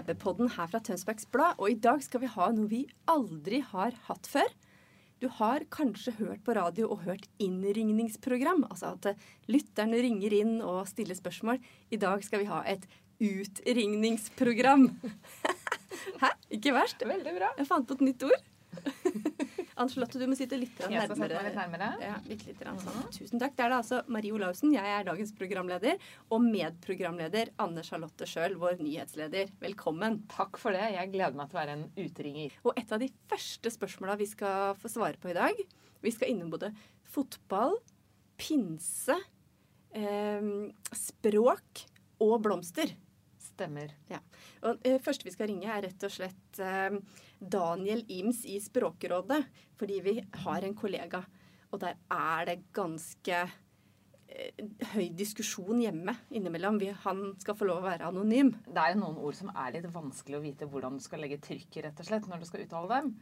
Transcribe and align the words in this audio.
Av 0.00 0.08
TV-podden 0.08 0.50
her 0.56 0.68
fra 0.70 0.80
Tønsbergs 0.84 1.28
Blad. 1.32 1.58
Og 1.60 1.72
i 1.72 1.78
dag 1.78 2.02
skal 2.04 2.22
vi 2.24 2.32
ha 2.32 2.48
noe 2.54 2.70
vi 2.70 2.80
aldri 3.10 3.60
har 3.72 3.96
hatt 4.08 4.28
før. 4.30 4.48
Du 5.20 5.28
har 5.36 5.66
kanskje 5.68 6.14
hørt 6.16 6.40
på 6.46 6.54
radio 6.56 6.88
og 6.94 7.04
hørt 7.04 7.26
innringningsprogram. 7.42 8.64
Altså 8.70 8.94
at 8.94 9.10
eh, 9.10 9.26
lytterne 9.52 10.00
ringer 10.00 10.36
inn 10.38 10.54
og 10.64 10.88
stiller 10.88 11.18
spørsmål. 11.18 11.60
I 11.92 12.00
dag 12.00 12.24
skal 12.24 12.40
vi 12.44 12.48
ha 12.48 12.62
et 12.64 12.86
utringningsprogram. 13.20 14.88
Hæ? 16.22 16.32
Ikke 16.56 16.72
verst? 16.72 17.04
Veldig 17.04 17.36
bra. 17.36 17.52
Jeg 17.58 17.68
fant 17.68 17.88
på 17.88 17.98
et 17.98 18.06
nytt 18.08 18.24
ord. 18.30 18.40
Anne 19.80 19.88
Charlotte, 19.88 20.18
du 20.20 20.28
må 20.28 20.36
sitte 20.36 20.58
litt 20.60 20.76
nærmere. 20.82 21.40
litt 21.46 21.56
nærmere. 21.56 21.86
Ja, 22.04 22.16
litt, 22.28 22.42
litt 22.44 22.58
sånn. 22.60 23.06
Tusen 23.14 23.40
takk. 23.40 23.54
Det 23.56 23.64
er 23.64 23.72
da 23.72 23.78
altså 23.80 24.00
Marie 24.12 24.34
Olaussen, 24.36 24.74
jeg 24.74 24.92
er 24.92 25.06
dagens 25.08 25.32
programleder, 25.38 26.02
og 26.28 26.44
medprogramleder 26.44 27.52
Anne 27.64 27.84
Charlotte 27.86 28.28
Sjøl, 28.28 28.58
vår 28.60 28.82
nyhetsleder. 28.82 29.54
Velkommen. 29.62 30.18
Takk 30.32 30.60
for 30.60 30.76
det. 30.76 30.84
Jeg 30.98 31.12
gleder 31.14 31.38
meg 31.38 31.48
til 31.48 31.56
å 31.56 31.62
være 31.62 31.76
en 31.78 31.86
utringer. 31.96 32.58
Og 32.66 32.76
et 32.76 32.92
av 32.92 33.00
de 33.00 33.08
første 33.32 33.72
spørsmåla 33.72 34.18
vi 34.20 34.28
skal 34.28 34.76
få 34.80 34.92
svare 34.92 35.20
på 35.20 35.32
i 35.32 35.38
dag 35.38 35.64
Vi 36.04 36.12
skal 36.12 36.30
innom 36.32 36.52
både 36.52 36.70
fotball, 37.12 37.74
pinse, 38.40 39.16
eh, 39.96 40.52
språk 40.96 41.86
og 42.24 42.36
blomster. 42.44 42.92
Stemmer. 43.40 43.96
Ja. 44.12 44.20
Og 44.64 44.84
eh, 44.84 45.00
første 45.00 45.24
vi 45.24 45.32
skal 45.34 45.50
ringe, 45.50 45.68
er 45.68 45.84
rett 45.88 46.04
og 46.04 46.12
slett 46.12 46.60
eh, 46.60 47.00
Daniel 47.40 48.04
Ims 48.12 48.44
i 48.44 48.58
Språkrådet. 48.62 49.40
Fordi 49.80 49.98
vi 50.04 50.14
har 50.44 50.66
en 50.66 50.76
kollega, 50.76 51.24
og 51.70 51.82
der 51.82 51.98
er 52.12 52.46
det 52.48 52.56
ganske 52.76 53.42
eh, 53.42 54.62
høy 54.92 55.10
diskusjon 55.16 55.82
hjemme 55.82 56.14
innimellom. 56.30 56.80
Vi, 56.82 56.92
han 57.04 57.26
skal 57.40 57.58
få 57.58 57.68
lov 57.68 57.82
å 57.82 57.88
være 57.88 58.08
anonym. 58.10 58.52
Det 58.68 58.80
er 58.80 58.94
jo 58.94 59.02
noen 59.02 59.20
ord 59.24 59.38
som 59.38 59.52
er 59.54 59.76
litt 59.76 59.90
vanskelig 59.92 60.38
å 60.40 60.44
vite 60.44 60.68
hvordan 60.70 60.98
du 60.98 61.04
skal 61.04 61.24
legge 61.24 61.40
trykk 61.42 61.78
i, 61.78 61.86
rett 61.88 62.02
og 62.02 62.10
slett, 62.10 62.28
når 62.28 62.42
du 62.42 62.50
skal 62.50 62.66
uttale 62.66 62.98
dem. 62.98 63.14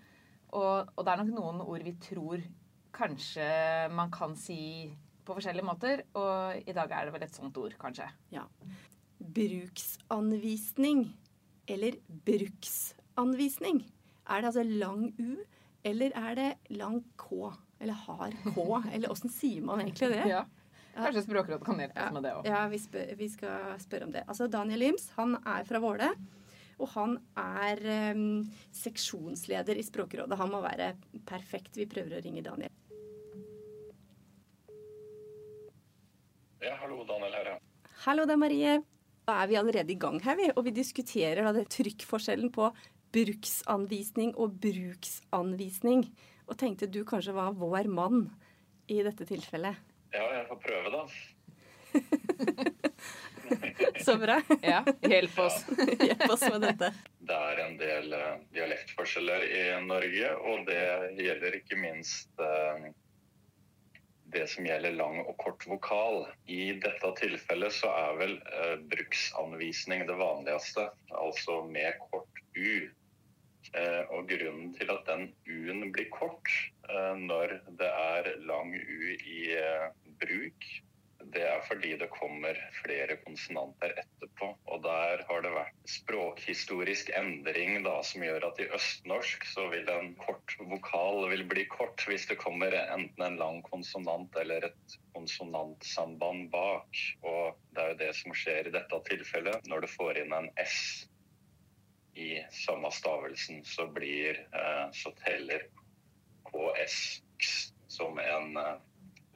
Og, 0.48 0.94
og 0.96 1.04
det 1.04 1.12
er 1.12 1.20
nok 1.22 1.34
noen 1.36 1.60
ord 1.66 1.84
vi 1.84 1.94
tror 2.00 2.42
kanskje 2.98 3.44
man 3.92 4.10
kan 4.10 4.34
si 4.38 4.88
på 5.28 5.36
forskjellige 5.36 5.66
måter, 5.66 6.02
og 6.16 6.56
i 6.64 6.74
dag 6.74 6.92
er 6.96 7.06
det 7.06 7.14
vel 7.14 7.26
et 7.26 7.36
sånt 7.36 7.56
ord, 7.60 7.74
kanskje. 7.80 8.08
Ja. 8.32 8.46
Bruksanvisning 9.20 11.04
eller 11.68 11.98
bruksanvisning. 12.24 13.82
Er 14.28 14.42
det 14.42 14.50
altså 14.50 14.62
lang 14.62 15.08
U, 15.16 15.36
eller 15.88 16.12
er 16.20 16.34
det 16.36 16.48
lang 16.76 17.00
K? 17.16 17.52
Eller 17.80 17.96
hard 18.06 18.34
K? 18.44 18.64
Eller 18.92 19.12
åssen 19.12 19.32
sier 19.32 19.64
man 19.64 19.80
egentlig 19.80 20.10
det? 20.12 20.24
Ja. 20.28 20.42
Kanskje 20.98 21.22
Språkrådet 21.22 21.64
kan 21.64 21.78
hjelpe 21.80 22.02
oss 22.02 22.16
med 22.16 22.26
det 22.26 22.32
òg. 22.34 22.48
Ja, 22.48 22.64
vi, 22.68 22.80
spør, 22.82 23.12
vi 23.16 23.28
skal 23.30 23.78
spørre 23.80 24.08
om 24.08 24.12
det. 24.12 24.24
Altså, 24.26 24.48
Daniel 24.50 24.88
Ims 24.90 25.06
han 25.16 25.38
er 25.46 25.64
fra 25.68 25.80
Våle. 25.80 26.10
Og 26.78 26.90
han 26.92 27.16
er 27.38 27.80
um, 28.14 28.42
seksjonsleder 28.74 29.78
i 29.78 29.86
Språkrådet. 29.86 30.38
Han 30.38 30.52
må 30.52 30.60
være 30.62 30.92
perfekt. 31.26 31.78
Vi 31.78 31.88
prøver 31.90 32.18
å 32.18 32.22
ringe 32.22 32.44
Daniel. 32.46 32.74
Ja, 36.62 36.76
hallo, 36.82 37.00
Daniel 37.06 37.34
her, 37.38 37.50
ja. 37.54 37.58
Hallo, 38.04 38.26
det 38.28 38.36
er 38.36 38.42
Marie. 38.44 38.76
Da 39.28 39.40
er 39.42 39.50
vi 39.50 39.58
allerede 39.60 39.94
i 39.94 39.98
gang 40.00 40.20
her, 40.22 40.38
vi. 40.38 40.52
Og 40.54 40.68
vi 40.68 40.74
diskuterer 40.74 41.42
da 41.46 41.54
det 41.56 41.66
trykkforskjellen 41.74 42.52
på 42.54 42.70
bruksanvisning 43.14 44.34
og 44.36 44.58
bruksanvisning. 44.62 46.06
Og 46.48 46.58
tenkte 46.60 46.88
du 46.88 47.04
kanskje 47.08 47.36
var 47.36 47.56
vår 47.58 47.86
mann 47.92 48.30
i 48.88 49.02
dette 49.04 49.24
tilfellet. 49.28 49.76
Ja, 50.14 50.24
jeg 50.38 50.46
får 50.48 50.58
prøve, 50.64 50.88
da. 50.94 51.02
Så 54.04 54.16
bra. 54.20 54.40
Ja, 54.62 54.84
hjelp 55.00 55.38
oss. 55.38 55.64
Hjelp 56.00 56.30
oss 56.30 56.50
med 56.50 56.60
dette. 56.64 56.92
Det 57.28 57.38
er 57.50 57.60
en 57.64 57.76
del 57.80 58.12
eh, 58.16 58.36
dialektforskjeller 58.56 59.44
i 59.48 59.62
Norge, 59.84 60.32
og 60.36 60.66
det 60.68 60.80
gjelder 61.20 61.56
ikke 61.60 61.76
minst 61.80 62.40
eh, 62.44 62.88
det 64.32 64.46
som 64.52 64.66
gjelder 64.68 64.92
lang 64.96 65.20
og 65.24 65.36
kort 65.40 65.66
vokal. 65.68 66.26
I 66.44 66.72
dette 66.80 67.12
tilfellet 67.20 67.72
så 67.74 67.88
er 67.92 68.20
vel 68.20 68.34
eh, 68.52 68.76
bruksanvisning 68.92 70.06
det 70.08 70.16
vanligste, 70.20 70.88
altså 71.12 71.62
med 71.68 71.92
kort 72.12 72.44
U. 72.56 72.88
Eh, 73.76 74.02
og 74.16 74.28
grunnen 74.30 74.72
til 74.78 74.90
at 74.92 75.04
den 75.08 75.28
U-en 75.44 75.88
blir 75.92 76.08
kort 76.14 76.52
eh, 76.88 77.14
når 77.20 77.58
det 77.80 77.88
er 77.88 78.30
lang 78.48 78.72
U 78.72 79.00
i 79.12 79.40
eh, 79.58 79.88
bruk, 80.22 80.68
det 81.34 81.42
er 81.44 81.60
fordi 81.66 81.90
det 82.00 82.08
kommer 82.14 82.56
flere 82.78 83.18
konsonanter 83.20 83.92
etterpå. 84.00 84.48
Og 84.72 84.80
der 84.84 85.24
har 85.28 85.42
det 85.44 85.50
vært 85.52 85.90
språkhistorisk 85.92 87.10
endring 87.18 87.82
da, 87.84 87.98
som 88.06 88.24
gjør 88.24 88.48
at 88.48 88.62
i 88.62 88.68
østnorsk 88.78 89.44
så 89.50 89.66
vil 89.74 89.90
en 89.92 90.14
kort 90.22 90.56
vokal 90.70 91.26
vil 91.34 91.44
bli 91.50 91.66
kort 91.68 92.06
hvis 92.08 92.24
det 92.30 92.38
kommer 92.40 92.72
enten 92.80 93.26
en 93.26 93.38
lang 93.42 93.60
konsonant 93.68 94.40
eller 94.40 94.70
et 94.70 94.98
konsonantsamband 95.16 96.48
bak. 96.54 97.04
Og 97.20 97.60
det 97.74 97.84
er 97.84 97.92
jo 97.92 98.00
det 98.06 98.12
som 98.22 98.40
skjer 98.44 98.70
i 98.70 98.76
dette 98.78 99.04
tilfellet. 99.10 99.68
Når 99.68 99.84
du 99.84 99.92
får 99.98 100.22
inn 100.24 100.36
en 100.38 100.52
S 100.64 100.80
i 102.18 102.44
samme 102.50 102.90
stavelsen, 102.94 103.62
så 103.64 103.86
blir 103.94 104.40
eh, 104.50 104.86
så 104.92 105.12
teller 105.22 105.68
KS 106.48 106.96
som 107.88 108.18
en 108.18 108.56
eh, 108.56 108.74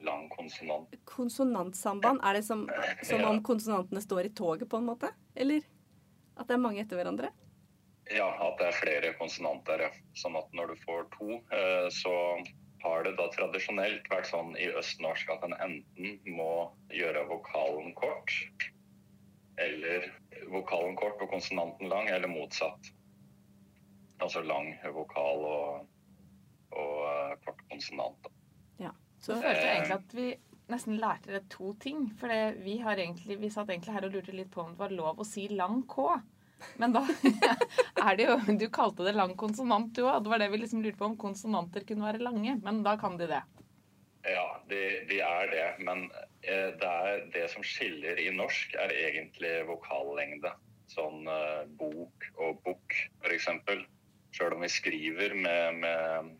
lang 0.03 0.29
konsonant. 0.29 0.89
Konsonantsamband, 1.05 2.19
er 2.23 2.33
det 2.39 2.43
som, 2.43 2.65
som 3.09 3.23
om 3.29 3.43
konsonantene 3.43 4.01
står 4.01 4.29
i 4.29 4.33
toget 4.35 4.69
på 4.69 4.81
en 4.81 4.89
måte? 4.91 5.13
Eller 5.35 5.63
at 6.35 6.49
det 6.49 6.57
er 6.57 6.65
mange 6.65 6.83
etter 6.83 6.99
hverandre? 6.99 7.31
Ja, 8.11 8.27
at 8.47 8.59
det 8.59 8.67
er 8.67 8.81
flere 8.81 9.13
konsonanter. 9.15 9.87
ja. 9.87 9.93
Sånn 10.19 10.35
at 10.35 10.51
når 10.53 10.73
du 10.73 10.83
får 10.83 11.07
to, 11.15 11.39
eh, 11.55 11.87
så 11.93 12.13
har 12.83 13.05
det 13.07 13.15
da 13.15 13.29
tradisjonelt 13.31 14.09
vært 14.11 14.27
sånn 14.27 14.57
i 14.59 14.67
østnorsk 14.75 15.29
at 15.31 15.45
en 15.47 15.55
enten 15.55 16.17
må 16.27 16.67
gjøre 16.91 17.23
vokalen 17.29 17.93
kort, 17.95 18.33
eller 19.61 20.07
vokalen 20.51 20.95
kort 20.97 21.21
og 21.21 21.31
konsonanten 21.31 21.89
lang, 21.91 22.09
eller 22.09 22.31
motsatt. 22.31 22.91
Altså 24.23 24.43
lang 24.45 24.71
vokal 24.95 25.45
og, 25.49 25.87
og 26.73 26.97
eh, 27.09 27.35
kort 27.45 27.61
konsonant. 27.69 28.31
Ja. 28.81 28.93
Så 29.19 29.37
følte 29.37 29.61
jeg 29.61 29.77
egentlig 29.77 29.99
at 29.99 30.17
vi 30.17 30.27
nesten 30.71 30.99
lærte 30.99 31.33
det 31.33 31.47
to 31.51 31.73
ting. 31.79 32.05
For 32.19 32.31
vi, 32.63 32.77
egentlig, 32.81 33.39
vi 33.41 33.51
satt 33.51 33.71
egentlig 33.71 33.95
her 33.95 34.07
og 34.07 34.15
lurte 34.15 34.35
litt 34.35 34.51
på 34.53 34.63
om 34.63 34.73
det 34.73 34.83
var 34.83 34.95
lov 34.95 35.21
å 35.21 35.27
si 35.27 35.47
lang 35.51 35.83
K. 35.89 36.07
Men 36.79 36.93
da 36.95 37.01
er 38.07 38.15
det 38.15 38.27
jo 38.29 38.37
Du 38.55 38.69
kalte 38.71 39.03
det 39.03 39.15
lang 39.17 39.35
konsonant, 39.39 39.91
du 39.95 40.05
òg. 40.05 40.23
Det 40.23 40.31
var 40.31 40.43
det 40.43 40.51
vi 40.53 40.61
liksom 40.61 40.83
lurte 40.83 40.99
på 41.01 41.09
om 41.11 41.19
konsonanter 41.19 41.85
kunne 41.87 42.07
være 42.07 42.23
lange. 42.23 42.55
Men 42.63 42.83
da 42.85 42.95
kan 42.99 43.19
de 43.19 43.27
det. 43.31 43.43
Ja, 44.23 44.61
de, 44.69 44.81
de 45.09 45.19
er 45.19 45.49
det. 45.51 45.65
Men 45.83 46.05
eh, 46.41 46.69
det, 46.79 46.91
er, 46.91 47.25
det 47.33 47.49
som 47.51 47.65
skiller 47.65 48.19
i 48.21 48.29
norsk, 48.35 48.75
er 48.79 48.93
egentlig 49.09 49.55
vokallengde. 49.67 50.53
Sånn 50.93 51.27
eh, 51.27 51.65
bok 51.79 52.29
og 52.37 52.63
bukk, 52.65 52.97
f.eks. 53.23 53.49
Sjøl 54.33 54.55
om 54.55 54.63
vi 54.65 54.71
skriver 54.71 55.35
med, 55.37 55.83
med 55.83 56.31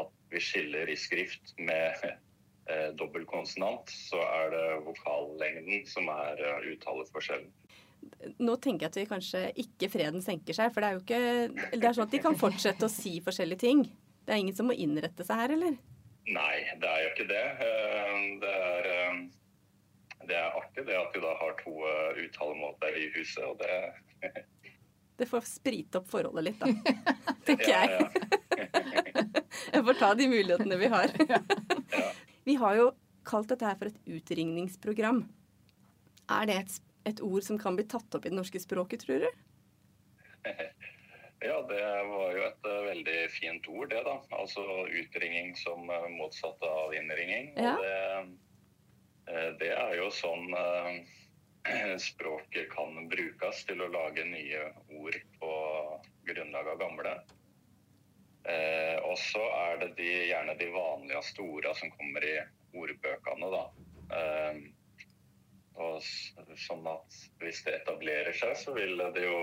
at 0.00 0.14
vi 0.32 0.40
skiller 0.40 0.88
i 0.88 0.96
skrift 0.96 1.52
med 1.58 2.06
eh, 2.70 2.88
dobbeltkonsonant, 3.00 3.90
så 4.10 4.22
er 4.22 4.54
det 4.54 4.66
vokallengden 4.86 5.84
som 5.90 6.08
er 6.12 6.40
uh, 6.40 6.70
uttaleforskjellen. 6.72 7.50
Nå 8.38 8.54
tenker 8.62 8.86
jeg 8.86 8.92
at 8.92 8.96
vi 9.00 9.08
kanskje 9.10 9.40
ikke 9.58 9.90
freden 9.90 10.22
senker 10.24 10.56
seg, 10.56 10.70
for 10.72 10.80
det 10.80 10.88
er 10.88 10.96
jo 10.96 11.02
ikke 11.02 11.18
eller 11.18 11.80
Det 11.82 11.88
er 11.88 11.96
sånn 11.96 12.06
at 12.06 12.14
de 12.14 12.20
kan 12.22 12.38
fortsette 12.38 12.86
å 12.86 12.92
si 12.92 13.18
forskjellige 13.24 13.64
ting. 13.66 13.82
Det 14.24 14.32
er 14.32 14.42
ingen 14.44 14.56
som 14.56 14.68
må 14.70 14.76
innrette 14.78 15.26
seg 15.26 15.40
her, 15.40 15.56
eller? 15.56 15.74
Nei, 16.28 16.57
det 16.82 16.90
er 16.90 17.02
jo 17.04 17.10
ikke 17.12 17.28
det. 17.30 17.44
Eh, 17.66 18.20
Det 18.42 18.52
er, 18.54 18.88
eh, 18.94 19.18
det 20.28 20.36
er 20.36 20.56
artig 20.60 20.84
det 20.86 20.96
at 20.98 21.14
vi 21.14 21.22
da 21.24 21.34
har 21.40 21.56
to 21.62 21.74
eh, 21.88 22.22
uttalemåter 22.24 22.98
i 23.00 23.08
huset, 23.16 23.44
og 23.44 23.58
det 23.62 23.74
Det 25.18 25.26
får 25.26 25.48
sprite 25.50 25.98
opp 25.98 26.06
forholdet 26.12 26.44
litt, 26.46 26.60
da. 26.62 26.68
Tenker 27.46 27.72
ja, 27.72 27.80
jeg. 27.90 28.04
Jeg 29.74 29.82
får 29.84 29.96
ta 29.98 30.12
de 30.14 30.28
mulighetene 30.30 30.76
vi 30.78 30.90
har. 30.92 31.10
Vi 32.46 32.54
har 32.60 32.76
jo 32.78 32.84
kalt 33.26 33.50
dette 33.50 33.66
her 33.66 33.74
for 33.80 33.90
et 33.90 33.98
utringningsprogram. 34.06 35.24
Er 36.30 36.46
det 36.46 36.56
et, 36.60 36.76
et 37.10 37.22
ord 37.26 37.42
som 37.42 37.58
kan 37.58 37.74
bli 37.74 37.88
tatt 37.90 38.14
opp 38.14 38.28
i 38.28 38.30
det 38.30 38.38
norske 38.38 38.62
språket, 38.62 39.02
tror 39.04 39.26
du? 39.26 39.42
Ja, 41.40 41.62
det 41.62 42.04
var 42.04 42.32
jo 42.34 42.42
et 42.48 42.66
uh, 42.66 42.80
veldig 42.88 43.18
fint 43.30 43.68
ord, 43.70 43.92
det, 43.92 44.00
da. 44.06 44.16
Altså 44.34 44.64
utringing 44.90 45.54
som 45.56 45.86
uh, 45.90 46.08
motsatt 46.10 46.62
av 46.66 46.94
innringing. 46.98 47.52
Ja. 47.54 47.76
Det, 47.78 47.98
uh, 49.30 49.50
det 49.60 49.70
er 49.70 49.94
jo 50.00 50.08
sånn 50.10 50.50
språket 52.08 52.70
kan 52.72 53.06
brukes 53.12 53.62
til 53.68 53.84
å 53.84 53.90
lage 53.92 54.26
nye 54.26 54.64
ord 54.98 55.18
på 55.38 55.52
grunnlag 56.28 56.74
av 56.74 56.80
gamle. 56.80 57.18
og 59.04 59.16
så 59.20 59.42
er 59.54 59.80
det 59.82 59.88
de, 59.98 60.08
gjerne 60.30 60.54
de 60.56 60.68
vanligste 60.72 61.42
ordene 61.44 61.74
som 61.76 61.90
kommer 61.96 62.24
i 62.24 62.36
ordbøkene, 62.76 63.50
da. 63.52 63.64
og 65.76 66.06
sånn 66.64 66.88
at 66.88 67.18
hvis 67.42 67.60
det 67.66 67.74
etablerer 67.82 68.36
seg, 68.36 68.56
så 68.56 68.76
vil 68.76 68.96
det 69.16 69.26
jo 69.26 69.42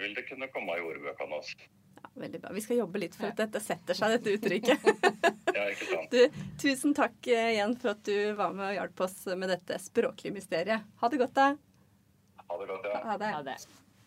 vil 0.00 0.16
det 0.16 0.26
kunne 0.28 0.48
komme 0.54 0.76
i 0.78 0.84
ordbøkene 0.84 1.38
også. 1.40 1.68
Ja, 2.00 2.10
veldig 2.22 2.40
bra. 2.42 2.52
Vi 2.56 2.62
skal 2.64 2.80
jobbe 2.80 3.02
litt 3.02 3.16
for 3.18 3.30
at 3.30 3.40
dette 3.40 3.60
setter 3.62 3.98
seg, 3.98 4.16
dette 4.16 4.36
uttrykket. 4.36 4.86
ja, 5.56 5.66
ikke 5.66 5.88
sant. 5.90 6.14
Du, 6.14 6.46
tusen 6.62 6.96
takk 6.96 7.28
igjen 7.28 7.76
for 7.80 7.92
at 7.94 8.04
du 8.06 8.14
var 8.38 8.54
med 8.56 8.70
og 8.70 8.78
hjalp 8.78 9.04
oss 9.06 9.18
med 9.34 9.52
dette 9.52 9.80
språklige 9.82 10.36
mysteriet. 10.38 10.88
Ha 11.02 11.12
det 11.12 11.20
godt, 11.20 11.36
da. 11.36 11.50
Ha 12.46 12.60
det 12.60 12.70
godt, 12.72 12.88
ja. 12.88 13.02
Ha 13.04 13.18
det. 13.20 13.32
Ha 13.36 13.44
det. 13.50 13.58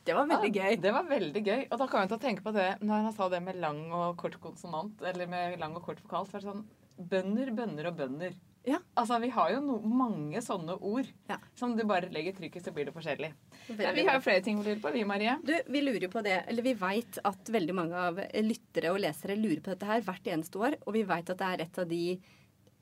Det 0.03 0.15
var 0.17 0.27
veldig 0.27 0.49
gøy. 0.51 0.77
Det 0.83 0.91
var 0.91 1.05
veldig 1.07 1.41
gøy. 1.43 1.61
Og 1.69 1.77
da 1.79 1.85
kan 1.87 2.03
jeg 2.03 2.11
til 2.11 2.17
å 2.17 2.23
tenke 2.25 2.43
på 2.43 2.51
det 2.55 2.69
når 2.83 3.05
han 3.05 3.13
sa 3.15 3.29
det 3.31 3.39
med 3.45 3.59
lang 3.63 3.85
og 3.95 4.17
kort 4.19 4.35
konsonant, 4.43 5.03
eller 5.05 5.29
med 5.31 5.59
lang 5.61 5.77
og 5.79 5.85
kort 5.85 6.01
vokal. 6.03 6.27
Så 6.27 6.39
er 6.39 6.43
det 6.43 6.49
sånn 6.49 6.65
bønder, 7.13 7.53
bønner 7.55 7.87
og 7.87 8.01
bønder. 8.01 8.35
Ja. 8.65 8.77
Altså, 8.95 9.17
Vi 9.21 9.29
har 9.35 9.49
jo 9.51 9.61
no 9.61 9.79
mange 9.83 10.39
sånne 10.41 10.77
ord 10.81 11.07
Ja. 11.29 11.37
som 11.55 11.75
du 11.75 11.83
bare 11.83 12.09
legger 12.09 12.33
trykket, 12.37 12.63
så 12.63 12.71
blir 12.73 12.85
det 12.85 12.93
forskjellig. 12.95 13.33
Veldig 13.67 13.95
vi 13.95 14.05
har 14.07 14.15
jo 14.15 14.21
flere 14.23 14.43
ting 14.43 14.61
vi 14.63 14.69
lurer 14.71 14.81
på, 14.81 14.93
vi, 14.93 15.03
Marie. 15.03 15.37
Du, 15.43 15.53
vi 15.67 15.81
lurer 15.81 16.07
på 16.09 16.23
det, 16.23 16.43
eller 16.47 16.63
vi 16.63 16.73
veit 16.73 17.19
at 17.23 17.43
veldig 17.51 17.75
mange 17.75 17.93
av 17.95 18.21
lyttere 18.43 18.93
og 18.93 19.01
lesere 19.03 19.35
lurer 19.35 19.59
på 19.65 19.73
dette 19.75 19.85
her 19.89 20.01
hvert 20.01 20.23
eneste 20.31 20.59
år. 20.63 20.77
Og 20.87 20.93
vi 20.93 21.03
veit 21.03 21.29
at 21.29 21.37
det 21.43 21.49
er 21.49 21.65
et 21.65 21.79
av 21.83 21.89
de 21.91 22.01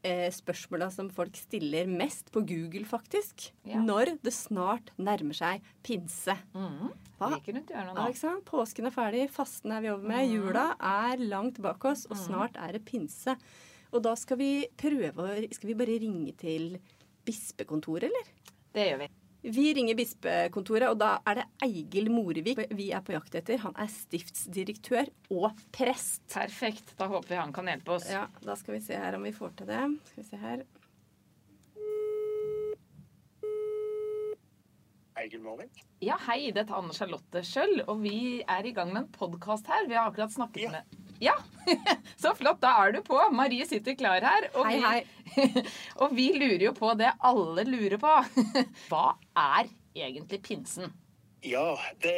eh, 0.03 0.29
spørsmåla 0.33 0.91
som 0.93 1.09
folk 1.13 1.35
stiller 1.37 1.89
mest 1.89 2.29
på 2.31 2.41
Google, 2.45 2.85
faktisk. 2.85 3.49
Ja. 3.65 3.81
Når 3.81 4.15
det 4.21 4.33
snart 4.33 4.93
nærmer 5.01 5.33
seg 5.37 5.61
pinse. 5.85 6.37
Mm. 6.53 6.91
Hva? 7.17 7.33
Like 7.35 7.53
rundt 7.53 7.69
hjørnet 7.73 7.97
Ja, 7.97 8.05
nå. 8.07 8.15
sant? 8.17 8.45
Påsken 8.45 8.85
er 8.89 8.93
ferdig, 8.95 9.27
fasten 9.33 9.71
er 9.75 9.81
vi 9.81 9.89
over 9.93 10.07
med, 10.09 10.29
jula 10.29 10.71
er 10.79 11.17
langt 11.21 11.59
bak 11.61 11.83
oss, 11.85 12.07
og 12.09 12.17
snart 12.17 12.57
er 12.57 12.73
det 12.77 12.85
pinse. 12.85 13.37
Og 13.91 14.03
da 14.05 14.13
skal 14.15 14.37
vi 14.39 14.51
prøve 14.79 15.47
Skal 15.51 15.71
vi 15.73 15.79
bare 15.79 15.97
ringe 15.99 16.31
til 16.39 16.77
bispekontoret, 17.27 18.07
eller? 18.09 18.29
Det 18.73 18.85
gjør 18.87 19.01
vi. 19.03 19.09
Vi 19.51 19.63
ringer 19.73 19.97
bispekontoret, 19.97 20.85
og 20.93 20.99
da 21.01 21.15
er 21.27 21.39
det 21.41 21.45
Eigil 21.65 22.11
Morevik 22.13 22.59
vi 22.77 22.91
er 22.93 23.01
på 23.01 23.15
jakt 23.15 23.35
etter. 23.39 23.57
Han 23.63 23.73
er 23.75 23.89
stiftsdirektør 23.89 25.09
og 25.33 25.57
prest. 25.73 26.21
Perfekt. 26.29 26.93
Da 26.99 27.07
håper 27.09 27.33
vi 27.33 27.39
han 27.41 27.53
kan 27.55 27.65
hjelpe 27.71 27.95
oss. 27.97 28.05
Ja, 28.09 28.27
da 28.45 28.55
skal 28.59 28.77
vi 28.77 28.83
se 28.85 28.97
her 29.01 29.17
om 29.17 29.25
vi 29.25 29.33
får 29.33 29.55
til 29.57 29.71
det. 29.71 29.81
Skal 30.11 30.23
vi 30.23 30.27
se 30.29 30.41
her. 30.45 30.63
Eigil 35.21 35.41
Morevik? 35.43 35.81
Ja, 36.01 36.15
hei, 36.29 36.47
dette 36.55 36.71
er 36.71 36.79
Anne 36.79 36.93
Charlotte 36.97 37.41
Schjøll, 37.45 37.81
og 37.89 37.99
vi 38.01 38.41
er 38.49 38.65
i 38.65 38.71
gang 38.73 38.93
med 38.93 39.03
en 39.03 39.11
podkast 39.13 39.67
her. 39.69 39.85
Vi 39.89 39.97
har 39.97 40.07
akkurat 40.09 40.33
snakket 40.33 40.63
Ja. 40.63 40.71
med 40.77 41.00
Ja! 41.21 41.35
Så 42.21 42.33
flott, 42.37 42.61
da 42.63 42.73
er 42.81 42.95
du 42.95 43.03
på. 43.05 43.19
Marie 43.35 43.65
sitter 43.69 43.95
klar 43.97 44.23
her. 44.25 44.49
Og 44.55 44.65
Hei, 44.65 44.77
vi, 44.77 44.81
hei. 44.87 45.65
og 46.01 46.15
vi 46.17 46.31
lurer 46.33 46.65
jo 46.69 46.73
på 46.77 46.95
det 46.99 47.13
alle 47.29 47.65
lurer 47.67 48.01
på. 48.01 48.15
Hva 48.89 49.13
er 49.37 49.69
egentlig 49.97 50.41
pinsen? 50.47 50.91
Ja, 51.45 51.75
det, 52.01 52.15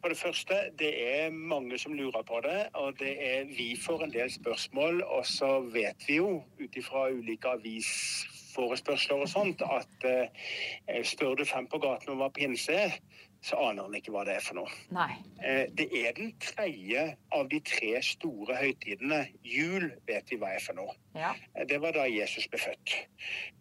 for 0.00 0.10
det 0.10 0.18
første, 0.18 0.56
det 0.78 0.90
er 1.06 1.34
mange 1.34 1.78
som 1.78 1.94
lurer 1.98 2.22
på 2.26 2.40
det. 2.46 2.68
Og 2.78 2.94
det 3.02 3.16
er, 3.18 3.50
vi 3.50 3.72
får 3.78 4.06
en 4.06 4.14
del 4.14 4.30
spørsmål, 4.32 5.02
og 5.02 5.26
så 5.26 5.58
vet 5.74 6.06
vi 6.06 6.20
jo 6.20 6.40
ut 6.62 6.78
ifra 6.78 7.08
ulike 7.10 7.50
avisforespørsler 7.58 9.26
og 9.26 9.30
sånt 9.30 9.62
at 9.66 10.06
eh, 10.10 11.02
spør 11.06 11.42
du 11.42 11.44
fem 11.44 11.66
på 11.70 11.82
gaten 11.82 12.14
om 12.14 12.22
hva 12.22 12.30
pinse 12.34 12.78
er, 12.86 12.98
så 13.42 13.56
aner 13.56 13.82
han 13.86 13.94
ikke 13.96 14.12
hva 14.12 14.24
det 14.28 14.34
er 14.36 14.44
for 14.44 14.58
noe. 14.60 14.68
Nei. 14.92 15.12
Eh, 15.42 15.66
Det 15.74 15.86
er 15.96 16.12
den 16.16 16.32
tredje 16.40 17.16
av 17.32 17.48
de 17.48 17.60
tre 17.64 18.02
store 18.04 18.56
høytidene. 18.58 19.22
Jul 19.44 19.90
vet 20.06 20.28
vi 20.30 20.36
hva 20.36 20.50
er 20.54 20.60
for 20.60 20.76
noe. 20.76 20.92
Ja. 21.14 21.32
Eh, 21.56 21.64
Det 21.66 21.80
var 21.80 21.92
da 21.96 22.04
Jesus 22.08 22.46
ble 22.48 22.58
født. 22.60 22.94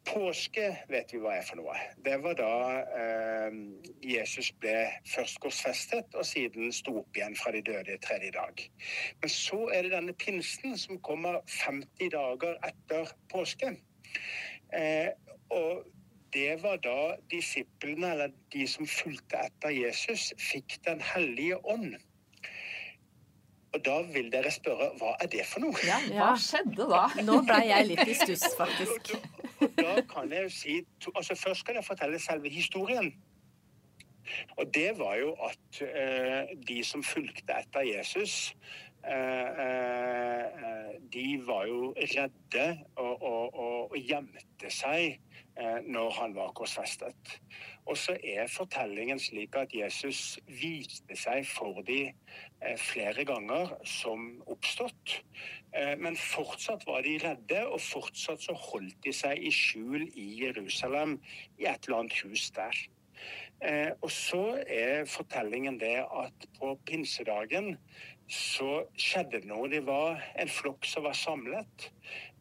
Påske 0.10 0.66
vet 0.90 1.12
vi 1.14 1.20
hva 1.24 1.36
er 1.38 1.46
for 1.48 1.60
noe. 1.62 1.76
Det 2.04 2.18
var 2.24 2.34
da 2.40 2.50
eh, 3.00 3.58
Jesus 4.04 4.52
ble 4.60 4.76
først 5.08 5.40
korsfestet, 5.44 6.16
og 6.16 6.26
siden 6.26 6.72
sto 6.76 6.98
opp 7.04 7.16
igjen 7.16 7.36
fra 7.40 7.52
de 7.56 7.62
døde 7.62 7.98
tredje 8.04 8.32
dag. 8.36 8.66
Men 9.22 9.30
så 9.30 9.62
er 9.74 9.84
det 9.88 9.92
denne 9.96 10.14
pinsen 10.14 10.76
som 10.78 11.00
kommer 11.06 11.40
50 11.48 12.10
dager 12.16 12.58
etter 12.68 13.12
påske. 13.32 13.76
Eh, 14.74 15.10
og 15.50 15.86
det 16.34 16.60
var 16.64 16.78
da 16.84 17.16
disiplene, 17.32 18.12
eller 18.14 18.34
de 18.54 18.68
som 18.68 18.88
fulgte 18.88 19.40
etter 19.48 19.74
Jesus, 19.74 20.30
fikk 20.40 20.78
Den 20.86 21.02
hellige 21.02 21.58
ånd. 21.66 21.96
Og 23.74 23.84
da 23.86 24.00
vil 24.02 24.32
dere 24.34 24.50
spørre 24.52 24.88
hva 24.98 25.12
er 25.22 25.30
det 25.30 25.44
for 25.46 25.62
noe? 25.62 25.78
ja, 25.86 26.00
hva 26.16 26.32
skjedde 26.42 26.88
da? 26.90 27.04
Nå 27.28 27.42
ble 27.46 27.60
jeg 27.70 27.90
litt 27.92 28.02
i 28.10 28.16
stuss, 28.18 28.48
faktisk. 28.58 29.12
Og 29.62 29.76
da 29.78 29.98
kan 30.10 30.32
jeg 30.34 30.48
jo 30.48 30.54
si 30.56 30.78
to- 31.04 31.14
altså 31.16 31.36
Først 31.38 31.66
skal 31.66 31.78
jeg 31.78 31.86
fortelle 31.86 32.20
selve 32.24 32.50
historien. 32.50 33.12
Og 34.58 34.74
det 34.74 34.92
var 34.98 35.16
jo 35.20 35.34
at 35.46 35.82
eh, 35.86 36.52
de 36.68 36.80
som 36.86 37.04
fulgte 37.04 37.54
etter 37.62 37.86
Jesus, 37.88 38.54
de 41.14 41.42
var 41.48 41.66
jo 41.68 41.94
redde 41.98 42.66
og, 42.96 43.22
og, 43.22 43.54
og, 43.54 43.92
og 43.92 43.98
gjemte 43.98 44.72
seg 44.74 45.20
eh, 45.58 45.80
når 45.86 46.12
han 46.20 46.36
var 46.36 46.54
korsfestet. 46.58 47.40
Og 47.90 47.98
så 47.98 48.16
er 48.24 48.52
fortellingen 48.52 49.20
slik 49.22 49.56
at 49.58 49.74
Jesus 49.74 50.38
viste 50.46 51.18
seg 51.18 51.48
for 51.50 51.82
dem 51.88 52.12
eh, 52.62 52.78
flere 52.78 53.26
ganger 53.26 53.74
som 53.88 54.30
oppstått. 54.52 55.20
Eh, 55.74 55.96
Men 55.98 56.20
fortsatt 56.20 56.86
var 56.90 57.02
de 57.08 57.18
redde, 57.24 57.66
og 57.68 57.82
fortsatt 57.82 58.46
så 58.46 58.56
holdt 58.70 59.00
de 59.06 59.16
seg 59.16 59.42
i 59.42 59.52
skjul 59.54 60.06
i 60.14 60.30
Jerusalem, 60.44 61.18
i 61.58 61.70
et 61.70 61.90
eller 61.90 62.04
annet 62.04 62.22
hus 62.24 62.50
der. 62.56 62.86
Eh, 63.60 63.92
og 64.00 64.12
så 64.14 64.44
er 64.64 65.04
fortellingen 65.10 65.80
det 65.82 65.98
at 66.00 66.46
på 66.60 66.78
pinsedagen 66.88 67.74
så 68.30 68.84
skjedde 68.94 69.42
det 69.42 69.50
noe. 69.50 69.68
Det 69.72 69.82
var 69.88 70.22
en 70.38 70.52
flokk 70.52 70.86
som 70.86 71.08
var 71.08 71.18
samlet. 71.18 71.90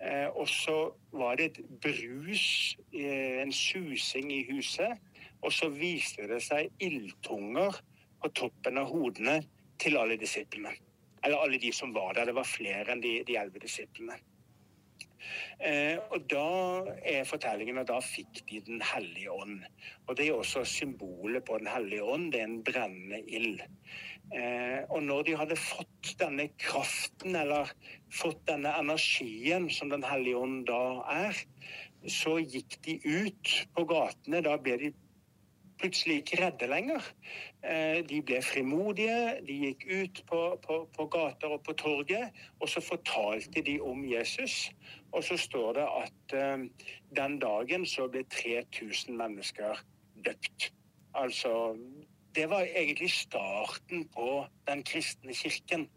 Eh, 0.04 0.28
og 0.28 0.48
så 0.52 0.76
var 1.16 1.38
det 1.40 1.46
et 1.48 1.60
brus, 1.82 2.76
eh, 2.92 3.40
en 3.40 3.52
susing 3.52 4.28
i 4.32 4.42
huset. 4.50 5.00
Og 5.40 5.52
så 5.54 5.70
viste 5.72 6.28
det 6.28 6.42
seg 6.44 6.68
ildtunger 6.84 7.80
på 8.20 8.32
toppen 8.36 8.80
av 8.80 8.90
hodene 8.92 9.40
til 9.80 9.96
alle 9.96 10.18
disiplene. 10.20 10.74
Eller 11.24 11.40
alle 11.40 11.60
de 11.62 11.72
som 11.72 11.94
var 11.94 12.14
der. 12.14 12.28
Det 12.28 12.36
var 12.36 12.48
flere 12.48 12.92
enn 12.92 13.00
de, 13.02 13.22
de 13.24 13.38
elleve 13.40 13.62
disiplene. 13.64 14.18
Eh, 15.58 15.98
og 16.14 16.28
da 16.30 16.44
er 17.02 17.26
fortellingen 17.26 17.80
at 17.80 17.88
da 17.90 17.98
fikk 18.04 18.44
de 18.48 18.60
Den 18.66 18.82
hellige 18.84 19.32
ånd. 19.32 19.64
Og 20.06 20.16
det 20.16 20.28
er 20.28 20.36
også 20.36 20.64
symbolet 20.64 21.44
på 21.44 21.58
Den 21.58 21.70
hellige 21.72 22.04
ånd. 22.04 22.32
Det 22.32 22.40
er 22.40 22.50
en 22.50 22.62
brennende 22.64 23.22
ild. 23.26 23.62
Eh, 24.28 24.84
og 24.92 25.02
når 25.06 25.22
de 25.24 25.36
hadde 25.40 25.56
fått 25.56 26.12
denne 26.20 26.48
kraften, 26.60 27.36
eller 27.36 27.70
fått 28.12 28.42
denne 28.48 28.74
energien 28.76 29.70
som 29.72 29.88
Den 29.88 30.04
hellige 30.04 30.36
ånd 30.36 30.66
da 30.68 30.82
er, 31.14 31.44
så 32.06 32.36
gikk 32.38 32.78
de 32.84 32.98
ut 33.04 33.54
på 33.74 33.84
gatene. 33.88 34.42
Da 34.44 34.56
ble 34.60 34.76
de 34.82 34.90
plutselig 35.78 36.20
ikke 36.22 36.40
redde 36.42 36.68
lenger. 36.68 37.08
Eh, 37.62 38.04
De 38.06 38.20
ble 38.22 38.40
frimodige, 38.44 39.38
de 39.46 39.58
gikk 39.64 39.86
ut 39.88 40.22
på, 40.28 40.42
på, 40.64 40.78
på 40.96 41.08
gater 41.12 41.54
og 41.54 41.62
på 41.64 41.74
torget, 41.78 42.34
og 42.60 42.68
så 42.68 42.82
fortalte 42.84 43.62
de 43.64 43.78
om 43.80 44.04
Jesus. 44.04 44.68
Og 45.12 45.24
så 45.24 45.38
står 45.40 45.78
det 45.80 45.86
at 46.02 46.36
eh, 46.36 46.66
den 47.16 47.38
dagen 47.40 47.86
så 47.86 48.08
ble 48.12 48.26
3000 48.28 49.16
mennesker 49.16 49.80
døpt. 50.24 50.72
Altså 51.16 51.78
Det 52.38 52.46
var 52.50 52.62
egentlig 52.62 53.10
starten 53.10 54.04
på 54.14 54.46
den 54.68 54.82
kristne 54.86 55.34
kirken. 55.34 55.88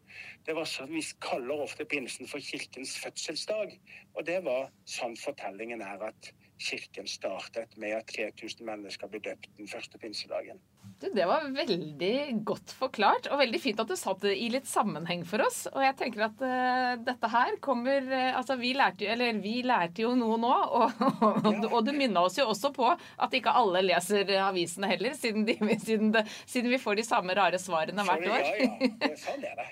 Det 0.45 0.55
var 0.55 0.65
så, 0.65 0.85
Vi 0.89 1.03
kaller 1.21 1.61
ofte 1.61 1.85
pinsen 1.85 2.27
for 2.27 2.39
kirkens 2.41 2.95
fødselsdag. 2.97 3.75
Og 4.15 4.25
det 4.25 4.39
var 4.47 4.71
sånn 4.89 5.13
fortellingen 5.21 5.83
er 5.85 6.01
at 6.07 6.31
kirken 6.61 7.07
startet 7.09 7.73
med 7.81 7.97
at 7.97 8.11
3000 8.13 8.65
mennesker 8.67 9.09
ble 9.11 9.21
døpt 9.25 9.49
den 9.57 9.69
første 9.69 9.99
pinsedagen. 10.01 10.59
Du, 11.01 11.07
det 11.13 11.25
var 11.25 11.47
veldig 11.53 12.15
godt 12.45 12.73
forklart, 12.77 13.27
og 13.31 13.39
veldig 13.41 13.59
fint 13.61 13.79
at 13.81 13.89
du 13.89 13.95
satte 13.97 14.29
det 14.29 14.35
i 14.37 14.49
litt 14.53 14.67
sammenheng 14.69 15.23
for 15.25 15.41
oss. 15.45 15.63
Og 15.71 15.81
jeg 15.81 15.95
tenker 15.97 16.27
at 16.27 16.43
uh, 16.45 16.93
dette 17.01 17.31
her 17.33 17.57
kommer 17.63 18.05
uh, 18.05 18.37
Altså, 18.37 18.55
vi 18.61 18.73
lærte, 18.77 19.07
eller, 19.09 19.39
vi 19.41 19.61
lærte 19.65 20.05
jo 20.05 20.13
noe 20.17 20.37
nå, 20.41 20.51
og, 20.51 21.01
og, 21.27 21.49
ja. 21.49 21.71
og 21.71 21.87
du 21.87 21.91
minna 21.97 22.25
oss 22.27 22.37
jo 22.37 22.47
også 22.51 22.73
på 22.75 22.89
at 22.91 23.37
ikke 23.37 23.53
alle 23.61 23.83
leser 23.85 24.29
avisene 24.41 24.91
heller, 24.93 25.17
siden, 25.17 25.45
de, 25.49 25.57
siden, 25.81 26.13
det, 26.15 26.25
siden 26.45 26.73
vi 26.73 26.81
får 26.81 27.01
de 27.01 27.07
samme 27.07 27.37
rare 27.37 27.61
svarene 27.61 28.05
hvert 28.05 28.29
år. 28.29 28.45
Ja, 28.61 28.69
ja. 28.85 29.11
Sånn 29.21 29.45
er 29.49 29.57
det. 29.57 29.69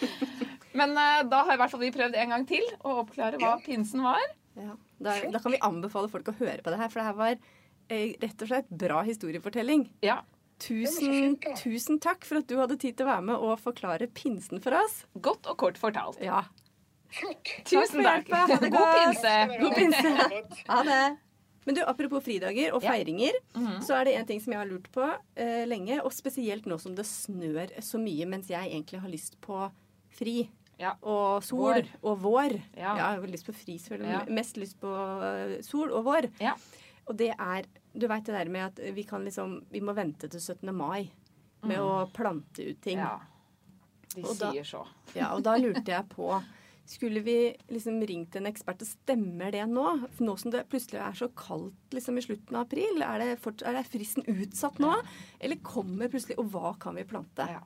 Men 0.78 0.96
uh, 0.96 1.22
da 1.28 1.44
har 1.44 1.56
i 1.56 1.60
hvert 1.60 1.72
fall 1.72 1.84
vi 1.84 1.94
prøvd 1.94 2.16
en 2.20 2.36
gang 2.36 2.48
til 2.48 2.64
å 2.80 3.00
oppklare 3.04 3.40
hva 3.40 3.56
pinsen 3.64 4.04
var. 4.04 4.24
Ja, 4.56 4.72
da, 4.98 5.16
da, 5.32 5.40
kan 5.42 5.52
vi 5.52 5.60
anbefale 5.64 6.08
folk 6.12 6.28
å 6.32 6.36
høre 6.38 6.62
på 6.64 6.72
det 6.72 6.80
her, 6.80 6.90
for 6.92 7.00
det 7.00 7.08
her 7.08 7.18
var 7.18 7.36
eh, 7.36 8.14
rett 8.22 8.42
og 8.42 8.50
slett 8.50 8.70
bra 8.84 9.02
historiefortelling. 9.06 9.88
Ja. 10.04 10.22
Tusen, 10.62 11.34
tusen 11.60 11.98
takk 12.00 12.24
for 12.24 12.40
at 12.40 12.48
du 12.48 12.56
hadde 12.56 12.78
tid 12.80 12.96
til 12.96 13.04
å 13.04 13.10
være 13.10 13.26
med 13.28 13.42
og 13.44 13.58
forklare 13.60 14.08
pinsen 14.16 14.62
for 14.64 14.78
oss. 14.78 15.02
Godt 15.20 15.50
og 15.52 15.58
kort 15.60 15.80
fortalt. 15.80 16.22
Ja. 16.24 16.46
Tusen 17.68 18.02
takk. 18.04 18.28
takk. 18.30 18.64
God 18.72 18.88
pinse. 18.96 19.36
God 19.60 19.76
pinse. 19.76 20.16
Ha 20.72 20.82
det. 20.86 21.04
Men 21.66 21.74
du, 21.74 21.82
Apropos 21.82 22.22
fridager 22.22 22.74
og 22.76 22.82
feiringer, 22.84 23.34
ja. 23.34 23.60
mm 23.60 23.66
-hmm. 23.66 23.80
så 23.82 23.94
er 23.94 24.04
det 24.04 24.14
en 24.14 24.26
ting 24.26 24.40
som 24.40 24.52
jeg 24.52 24.60
har 24.60 24.66
lurt 24.66 24.92
på 24.92 25.02
eh, 25.34 25.66
lenge. 25.66 26.00
Og 26.02 26.12
spesielt 26.12 26.66
nå 26.66 26.78
som 26.78 26.94
det 26.94 27.06
snør 27.06 27.80
så 27.80 27.98
mye 27.98 28.26
mens 28.26 28.50
jeg 28.50 28.66
egentlig 28.66 29.00
har 29.00 29.08
lyst 29.08 29.40
på 29.40 29.70
fri. 30.10 30.48
Ja. 30.80 30.92
Og 31.00 31.44
sol 31.44 31.62
vår. 31.62 31.92
og 32.02 32.18
vår. 32.24 32.56
Ja. 32.76 32.96
Jeg 32.98 33.04
har 33.04 33.30
lyst 33.32 33.48
på 33.48 33.54
fri, 33.56 33.78
selvfølgelig. 33.80 34.12
Ja. 34.12 34.24
Mest 34.38 34.58
lyst 34.60 34.78
på 34.82 34.90
uh, 34.92 35.56
sol 35.64 35.94
og 35.96 36.04
vår. 36.08 36.28
Og 37.06 37.14
det 37.16 37.32
er 37.32 37.68
Du 37.96 38.08
veit 38.10 38.26
det 38.26 38.34
der 38.34 38.50
med 38.50 38.64
at 38.66 38.80
vi 38.92 39.04
kan 39.06 39.22
liksom 39.24 39.60
Vi 39.70 39.80
må 39.80 39.94
vente 39.96 40.28
til 40.28 40.40
17. 40.40 40.74
mai 40.74 41.08
med 41.62 41.78
mm. 41.78 41.86
å 41.86 42.06
plante 42.12 42.62
ut 42.62 42.82
ting. 42.82 43.00
Ja. 43.00 43.16
De 44.12 44.22
og 44.22 44.36
sier 44.36 44.60
da, 44.60 44.68
så. 44.68 44.82
Ja, 45.16 45.30
og 45.34 45.42
da 45.46 45.56
lurte 45.58 45.90
jeg 45.90 46.04
på 46.12 46.28
skulle 46.86 47.20
vi 47.20 47.56
liksom 47.72 47.98
ringt 48.06 48.36
en 48.38 48.46
ekspert, 48.46 48.84
og 48.84 48.88
stemmer 48.88 49.50
det 49.50 49.64
nå? 49.66 49.84
For 50.14 50.26
nå 50.28 50.36
som 50.38 50.52
det 50.54 50.66
plutselig 50.70 51.00
er 51.02 51.16
så 51.18 51.28
kaldt 51.34 51.96
liksom 51.96 52.20
i 52.20 52.22
slutten 52.22 52.58
av 52.58 52.68
april, 52.68 53.02
er 53.02 53.22
det, 53.22 53.30
fort, 53.42 53.64
er 53.66 53.74
det 53.74 53.86
fristen 53.90 54.26
utsatt 54.30 54.78
nå? 54.82 54.92
Eller 55.42 55.58
kommer 55.66 56.12
plutselig 56.12 56.38
Og 56.38 56.52
hva 56.54 56.76
kan 56.80 56.94
vi 56.98 57.06
plante? 57.08 57.48
Ja. 57.56 57.64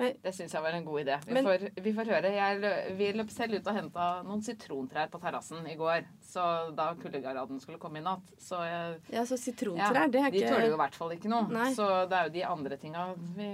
Men, 0.00 0.14
det 0.24 0.32
syns 0.32 0.54
jeg 0.56 0.64
var 0.64 0.76
en 0.76 0.84
god 0.86 1.00
idé. 1.02 1.16
Vi, 1.26 1.34
men, 1.36 1.46
får, 1.46 1.64
vi 1.84 1.92
får, 1.92 2.10
høre. 2.14 2.30
Jeg, 2.32 2.76
vi 2.96 3.08
løp 3.12 3.32
selv 3.32 3.58
ut 3.58 3.66
og 3.68 3.76
henta 3.76 4.06
noen 4.24 4.44
sitrontrær 4.44 5.10
på 5.12 5.20
terrassen 5.20 5.66
i 5.68 5.74
går. 5.78 6.06
Så 6.24 6.44
da 6.76 6.92
kuldegaraden 7.00 7.60
skulle 7.60 7.80
komme 7.82 8.00
i 8.00 8.04
natt. 8.04 8.30
Så 8.40 8.62
jeg, 8.64 9.02
ja, 9.12 9.24
så 9.28 9.36
sitrontrær, 9.40 10.04
ja, 10.04 10.06
det 10.08 10.22
er 10.22 10.30
ikke 10.30 10.38
De 10.38 10.54
tåler 10.54 10.70
jo 10.70 10.78
i 10.78 10.80
hvert 10.80 10.96
fall 10.96 11.12
ikke 11.18 11.32
noe. 11.32 11.48
Nei. 11.52 11.72
Så 11.76 11.88
det 12.08 12.18
er 12.18 12.30
jo 12.30 12.36
de 12.38 12.46
andre 12.48 12.78
tinga 12.80 13.10
vi 13.36 13.50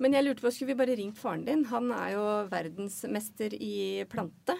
Men 0.00 0.16
jeg 0.16 0.26
lurte 0.26 0.46
på, 0.46 0.54
skulle 0.54 0.72
vi 0.72 0.78
bare 0.80 0.96
ringt 0.96 1.20
faren 1.20 1.44
din? 1.44 1.66
Han 1.68 1.92
er 1.96 2.14
jo 2.14 2.24
verdensmester 2.52 3.58
i 3.60 3.76
plante. 4.08 4.56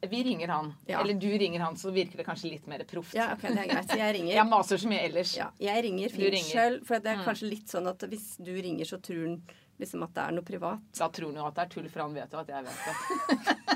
Vi 0.00 0.22
ringer 0.26 0.48
han. 0.50 0.72
Ja. 0.88 1.00
Eller 1.00 1.14
du 1.14 1.28
ringer 1.28 1.60
han, 1.60 1.76
så 1.78 1.92
virker 1.94 2.18
det 2.18 2.26
kanskje 2.26 2.50
litt 2.56 2.66
mer 2.66 2.82
proft. 2.88 3.14
Ja, 3.14 3.28
ok, 3.36 3.44
det 3.52 3.66
er 3.66 3.70
greit. 3.70 3.92
Jeg 4.00 4.16
ringer. 4.16 4.32
jeg 4.40 4.48
maser 4.48 4.80
så 4.82 4.90
mye 4.90 5.04
ellers. 5.06 5.36
Ja, 5.38 5.52
jeg 5.62 5.84
ringer 5.86 6.16
fint 6.16 6.40
sjøl, 6.48 6.80
for 6.88 7.04
det 7.04 7.12
er 7.12 7.20
mm. 7.20 7.28
kanskje 7.28 7.52
litt 7.52 7.70
sånn 7.70 7.86
at 7.92 8.02
hvis 8.10 8.32
du 8.42 8.50
ringer, 8.56 8.88
så 8.88 8.98
tror 9.04 9.22
han 9.22 9.38
liksom 9.80 10.04
at 10.06 10.14
det 10.16 10.24
er 10.24 10.36
noe 10.36 10.46
privat. 10.46 10.82
Da 10.96 11.08
tror 11.12 11.30
han 11.30 11.40
jo 11.40 11.46
at 11.48 11.56
det 11.58 11.64
er 11.66 11.72
tull, 11.74 11.88
for 11.92 12.04
han 12.06 12.16
vet 12.16 12.32
jo 12.32 12.42
at 12.42 12.52
jeg 12.52 12.66
vet 12.66 12.80
det. 12.86 12.94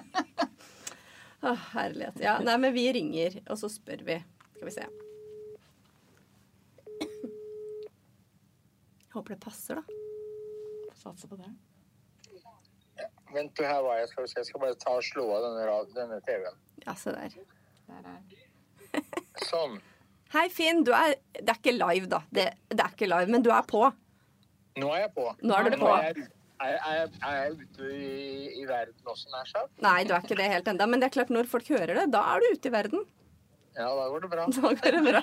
Å, 1.40 1.54
herlighet. 1.72 2.20
Ja, 2.20 2.34
nei, 2.44 2.56
men 2.60 2.74
vi 2.76 2.84
ringer, 2.92 3.38
og 3.48 3.56
så 3.60 3.70
spør 3.72 4.04
vi. 4.04 4.18
Skal 4.56 4.68
vi 4.68 4.74
se. 4.74 4.88
Jeg 9.00 9.14
Håper 9.14 9.34
det 9.34 9.40
passer, 9.42 9.80
da. 9.80 10.00
Satser 11.00 11.30
på 11.30 11.38
det. 11.40 11.48
Vent, 13.32 13.54
du, 13.56 13.62
her 13.64 13.80
var 13.82 14.00
jeg. 14.00 14.10
Skal. 14.10 14.28
Jeg 14.36 14.48
skal 14.50 14.62
bare 14.62 14.76
ta 14.78 14.92
og 14.98 15.06
slå 15.06 15.24
av 15.34 15.46
denne, 15.46 15.78
denne 15.96 16.18
TV-en. 16.26 16.60
Ja, 16.84 16.94
se 16.98 17.14
der. 17.14 17.34
der 17.88 18.10
er. 18.10 18.20
sånn. 19.48 19.80
Hei, 20.34 20.46
Finn. 20.52 20.84
Du 20.86 20.92
er 20.94 21.16
Det 21.32 21.48
er 21.48 21.58
ikke 21.58 21.74
live, 21.74 22.06
da. 22.10 22.20
Det, 22.30 22.46
det 22.70 22.84
er 22.84 22.94
ikke 22.94 23.08
live, 23.10 23.30
men 23.32 23.42
du 23.46 23.50
er 23.54 23.66
på. 23.66 23.82
Nå 24.78 24.90
er 24.94 25.06
jeg 25.06 25.14
på. 25.16 25.26
Nå 25.42 25.56
er 25.56 25.70
du 25.72 25.78
på. 25.80 25.94
Er, 26.60 26.76
er, 26.76 27.06
er 27.24 27.38
jeg 27.38 27.54
ute 27.56 27.86
i, 27.88 28.10
i, 28.60 28.66
verden 28.68 29.08
også, 29.08 29.30
nær 29.32 29.48
sagt? 29.48 29.72
Nei, 29.80 30.02
du 30.04 30.12
er 30.12 30.20
ikke 30.20 30.36
det 30.38 30.50
helt 30.52 30.68
enda. 30.68 30.86
Men 30.86 31.00
det 31.00 31.08
er 31.08 31.16
klart, 31.16 31.32
når 31.32 31.48
folk 31.50 31.70
hører 31.72 31.96
det, 31.96 32.10
da 32.12 32.20
er 32.34 32.44
du 32.44 32.52
ute 32.52 32.68
i 32.70 32.74
verden. 32.74 33.06
Ja, 33.78 33.86
da 33.94 34.08
går 34.10 34.24
det 34.24 34.28
bra. 34.28 34.44
Går 34.50 34.92
det 34.92 35.02
bra. 35.06 35.20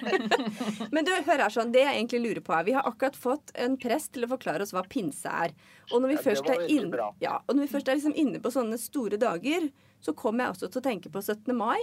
Men 0.95 1.05
du, 1.05 1.11
hør 1.27 1.43
her 1.43 1.53
sånn, 1.53 1.73
det 1.75 1.83
jeg 1.83 1.97
egentlig 1.97 2.21
lurer 2.23 2.43
på 2.45 2.55
er 2.55 2.65
Vi 2.65 2.75
har 2.77 2.87
akkurat 2.87 3.17
fått 3.19 3.51
en 3.59 3.75
prest 3.79 4.13
til 4.15 4.23
å 4.25 4.31
forklare 4.31 4.63
oss 4.63 4.71
hva 4.75 4.85
pinse 4.87 5.29
er. 5.29 5.53
Og 5.91 5.99
når 6.01 6.13
vi, 6.13 6.17
ja, 6.17 6.23
først, 6.29 6.49
er 6.53 6.63
inne, 6.71 7.09
ja, 7.23 7.35
og 7.43 7.57
når 7.57 7.67
vi 7.67 7.73
først 7.75 7.91
er 7.91 7.99
liksom 7.99 8.15
inne 8.17 8.41
på 8.41 8.53
sånne 8.55 8.79
store 8.81 9.19
dager, 9.21 9.67
så 10.01 10.15
kommer 10.17 10.45
jeg 10.45 10.55
også 10.55 10.71
til 10.71 10.81
å 10.81 10.87
tenke 10.87 11.11
på 11.13 11.21
17. 11.21 11.51
mai. 11.57 11.77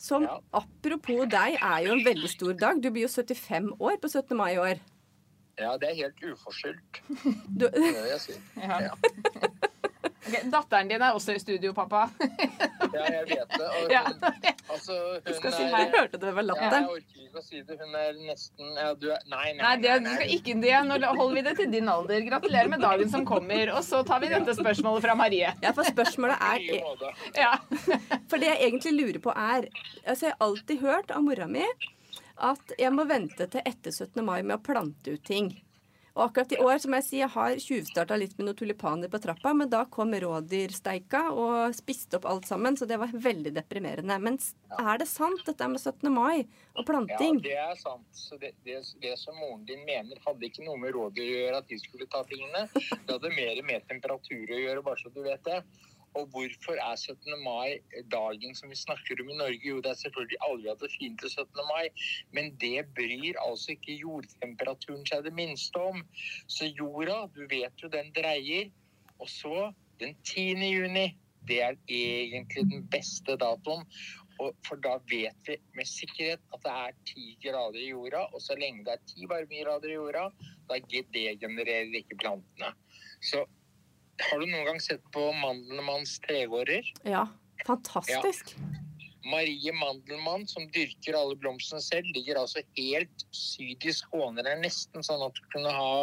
Som 0.00 0.24
ja. 0.26 0.40
apropos 0.58 1.28
deg 1.30 1.60
er 1.60 1.84
jo 1.84 1.92
en 1.94 2.02
veldig 2.06 2.30
stor 2.32 2.56
dag. 2.58 2.80
Du 2.82 2.88
blir 2.90 3.04
jo 3.04 3.12
75 3.12 3.74
år 3.76 4.00
på 4.02 4.10
17. 4.10 4.34
mai 4.38 4.54
i 4.56 4.62
år. 4.62 4.82
Ja, 5.62 5.76
det 5.80 5.92
er 5.92 6.00
helt 6.04 6.24
uforskyldt. 6.32 7.02
Du... 7.58 7.68
Det 7.68 7.72
vil 7.78 8.10
jeg 8.14 8.24
sier. 8.28 8.42
Ja. 8.68 8.80
ja. 8.88 8.94
Okay, 10.22 10.44
datteren 10.50 10.86
din 10.88 11.02
er 11.02 11.16
også 11.16 11.34
i 11.34 11.40
studio, 11.42 11.72
pappa. 11.74 12.04
ja, 12.94 13.06
jeg 13.10 13.24
vet 13.26 13.54
det. 13.58 13.66
Og 13.66 13.80
hun, 13.80 14.20
altså, 14.70 14.98
hun 15.26 15.34
skal 15.34 15.54
si 15.56 15.64
her, 15.72 15.88
hørte 15.96 16.20
du 16.20 16.26
det 16.26 16.34
var 16.36 16.46
latter? 16.46 16.76
Ja, 16.76 16.78
jeg 16.78 16.90
orker 16.92 17.24
ikke 17.24 17.40
å 17.40 17.42
si 17.42 17.62
det. 17.66 17.78
Hun 17.80 17.96
er 17.98 18.20
nesten 18.28 18.70
ja, 18.78 18.92
du 18.94 19.08
er, 19.10 19.24
Nei, 19.32 19.48
nei, 19.48 19.64
nei, 19.64 19.72
det, 19.82 19.96
du 20.04 20.10
skal 20.12 20.34
ikke 20.36 20.54
det. 20.62 20.74
Nå 20.86 20.98
holder 21.08 21.34
vi 21.34 21.42
det 21.48 21.54
til 21.58 21.72
din 21.74 21.90
alder. 21.90 22.22
Gratulerer 22.28 22.70
med 22.70 22.86
dagen 22.86 23.10
som 23.10 23.26
kommer. 23.26 23.74
Og 23.74 23.82
så 23.86 24.04
tar 24.06 24.22
vi 24.22 24.30
dette 24.30 24.54
spørsmålet 24.60 25.06
fra 25.08 25.18
Marie. 25.18 25.50
Ja, 25.64 25.74
for 25.74 25.90
spørsmålet 25.90 26.38
er 26.38 26.68
ja. 27.42 27.56
For 28.30 28.38
det 28.38 28.52
jeg 28.52 28.60
egentlig 28.68 28.94
lurer 29.00 29.20
på, 29.26 29.34
er 29.34 29.66
Altså, 30.06 30.28
jeg 30.28 30.36
har 30.36 30.46
alltid 30.46 30.86
hørt 30.86 31.10
av 31.10 31.26
mora 31.26 31.50
mi 31.50 31.66
at 32.36 32.72
jeg 32.78 32.94
må 32.94 33.04
vente 33.08 33.48
til 33.50 33.62
etter 33.64 33.92
17. 33.92 34.22
mai 34.24 34.40
med 34.42 34.58
å 34.58 34.64
plante 34.64 35.16
ut 35.16 35.24
ting. 35.26 35.52
Og 36.12 36.26
akkurat 36.26 36.52
i 36.52 36.58
år 36.60 36.80
som 36.82 36.92
jeg 36.92 37.04
sier, 37.06 37.20
jeg 37.22 37.32
har 37.32 37.54
tjuvstarta 37.64 38.16
litt 38.20 38.34
med 38.36 38.44
noen 38.44 38.56
tulipaner 38.58 39.08
på 39.08 39.20
trappa, 39.22 39.54
men 39.56 39.70
da 39.72 39.86
kom 39.88 40.12
rådyrsteika 40.12 41.22
og 41.32 41.72
spiste 41.76 42.18
opp 42.18 42.26
alt 42.28 42.48
sammen, 42.50 42.76
så 42.76 42.84
det 42.88 42.98
var 43.00 43.14
veldig 43.14 43.54
deprimerende. 43.56 44.18
Men 44.20 44.36
er 44.76 45.00
det 45.00 45.08
sant, 45.08 45.40
dette 45.46 45.68
med 45.72 45.80
17. 45.80 46.10
mai 46.12 46.44
og 46.76 46.84
planting? 46.88 47.40
Ja, 47.40 47.46
det 47.46 47.56
er 47.64 47.80
sant. 47.80 48.04
Så 48.12 48.36
det, 48.42 48.52
det, 48.66 48.82
det 49.00 49.14
som 49.22 49.38
moren 49.40 49.64
din 49.68 49.86
mener, 49.88 50.20
hadde 50.26 50.50
ikke 50.50 50.66
noe 50.66 50.76
med 50.82 50.92
rådyr 50.98 51.24
å 51.24 51.30
gjøre, 51.30 51.62
at 51.62 51.72
de 51.72 51.80
skulle 51.80 52.10
ta 52.12 52.20
tingene. 52.28 52.66
Det 52.76 53.16
hadde 53.16 53.32
mer 53.32 53.64
med 53.72 53.88
temperatur 53.88 54.52
å 54.52 54.60
gjøre, 54.66 54.84
bare 54.84 55.00
så 55.00 55.14
du 55.16 55.22
vet 55.24 55.48
det. 55.48 55.62
Og 56.18 56.26
hvorfor 56.32 56.76
er 56.76 56.96
17. 56.96 57.38
mai 57.40 57.78
dagen 58.12 58.54
som 58.54 58.70
vi 58.70 58.76
snakker 58.76 59.22
om 59.22 59.30
i 59.32 59.36
Norge? 59.38 59.68
Jo, 59.68 59.80
det 59.84 59.92
er 59.94 60.00
selvfølgelig 60.02 60.40
aldri 60.48 60.68
hatt 60.68 60.84
det 60.84 60.90
fint 60.92 61.22
til 61.22 61.30
17. 61.30 61.62
mai, 61.70 61.88
men 62.36 62.52
det 62.60 62.84
bryr 62.96 63.38
altså 63.40 63.72
ikke 63.76 63.96
jordtemperaturen 64.02 65.06
seg 65.08 65.24
det 65.24 65.32
minste 65.36 65.80
om. 65.80 66.02
Så 66.46 66.68
jorda, 66.68 67.24
du 67.36 67.46
vet 67.48 67.84
jo, 67.84 67.88
den 67.92 68.12
dreier. 68.16 68.68
Og 69.18 69.30
så 69.30 69.70
den 70.02 70.16
10. 70.24 70.60
juni, 70.68 71.06
det 71.48 71.62
er 71.62 71.78
egentlig 71.88 72.66
den 72.70 72.84
beste 72.92 73.38
datoen. 73.40 73.86
For 74.66 74.80
da 74.82 74.96
vet 75.10 75.48
vi 75.48 75.56
med 75.78 75.86
sikkerhet 75.86 76.42
at 76.54 76.62
det 76.64 76.72
er 76.74 76.94
ti 77.06 77.26
grader 77.44 77.78
i 77.78 77.90
jorda, 77.92 78.24
og 78.34 78.42
så 78.42 78.56
lenge 78.58 78.84
det 78.86 78.96
er 78.96 79.02
ti 79.06 79.26
varmegrader 79.30 79.92
i 79.92 79.98
jorda, 79.98 80.28
da 80.68 80.78
degenererer 81.14 81.92
ikke 82.00 82.18
plantene. 82.24 82.72
Så 83.22 83.44
har 84.20 84.40
du 84.40 84.46
noen 84.46 84.66
gang 84.68 84.80
sett 84.82 85.04
på 85.14 85.28
Mandelmanns 85.40 86.18
tregårder? 86.26 86.92
Ja. 87.08 87.26
Fantastisk. 87.66 88.54
Ja. 88.56 88.82
Marie 89.24 89.72
Mandelmann, 89.72 90.48
som 90.50 90.66
dyrker 90.74 91.14
alle 91.14 91.36
blomstene 91.38 91.82
selv, 91.82 92.08
ligger 92.16 92.40
altså 92.40 92.62
helt 92.76 93.24
syd 93.30 93.86
i 93.86 93.94
Skåne. 93.94 94.42
Det 94.42 94.50
er 94.50 94.64
nesten 94.64 95.06
sånn 95.06 95.22
at 95.22 95.38
du 95.38 95.44
kunne 95.54 95.72
ha 95.76 95.94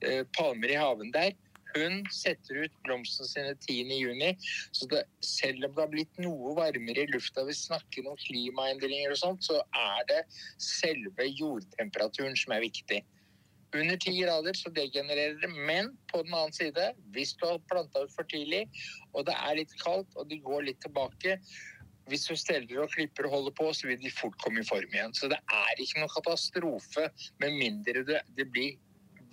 eh, 0.00 0.24
palmer 0.38 0.72
i 0.72 0.78
haven 0.80 1.12
der. 1.14 1.36
Hun 1.74 2.00
setter 2.10 2.64
ut 2.64 2.78
blomstene 2.86 3.28
sine 3.28 3.52
10.6, 3.62 4.48
så 4.74 4.88
det, 4.90 5.04
selv 5.22 5.68
om 5.68 5.76
det 5.76 5.84
har 5.84 5.92
blitt 5.92 6.22
noe 6.22 6.56
varmere 6.56 7.04
i 7.04 7.12
lufta, 7.12 7.44
vi 7.46 7.54
snakker 7.54 8.08
om 8.10 8.18
klimaendringer 8.24 9.14
og 9.14 9.20
sånt, 9.20 9.46
så 9.46 9.60
er 9.76 10.08
det 10.10 10.24
selve 10.64 11.28
jordtemperaturen 11.28 12.34
som 12.40 12.56
er 12.56 12.64
viktig. 12.66 13.04
Under 13.70 13.96
10 13.96 14.16
grader 14.18 14.56
så 14.58 14.70
degenererer 14.74 15.36
det. 15.42 15.50
Men 15.54 15.92
på 16.10 16.22
den 16.24 16.34
annen 16.34 16.54
side, 16.54 16.90
hvis 17.14 17.36
du 17.38 17.46
har 17.46 17.60
planta 17.70 18.02
ut 18.04 18.14
for 18.14 18.26
tidlig, 18.30 18.64
og 19.14 19.28
det 19.28 19.36
er 19.36 19.60
litt 19.60 19.74
kaldt, 19.82 20.10
og 20.18 20.26
de 20.30 20.40
går 20.42 20.66
litt 20.70 20.80
tilbake 20.82 21.38
hvis 22.10 22.26
du 22.26 22.36
steller 22.38 22.82
og 22.82 22.90
klipper 22.90 23.28
og 23.28 23.34
holder 23.36 23.52
på, 23.54 23.70
så 23.76 23.86
vil 23.86 23.98
de 24.02 24.10
fort 24.10 24.36
komme 24.42 24.64
i 24.64 24.66
form 24.66 24.94
igjen. 24.94 25.14
Så 25.14 25.30
det 25.30 25.38
er 25.54 25.82
ikke 25.82 26.00
noen 26.02 26.10
katastrofe 26.10 27.08
med 27.42 27.58
mindre 27.58 28.04
det, 28.08 28.22
det 28.36 28.46
blir 28.50 28.78